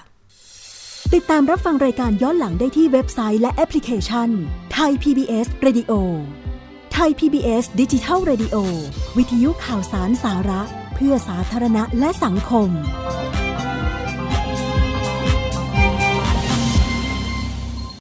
[1.13, 4.29] ติดตามรับฟังรายการย้อนหลังได้ที่เว็บไซต์และแอปพลิเคชัน
[4.73, 5.91] ไทย PBS Radio
[6.93, 8.55] ไทย PBS ดิจิทัล Radio
[9.17, 10.61] วิทยุข่าวสารสาระ
[10.95, 12.69] เพื่อสาธารณะและสังคม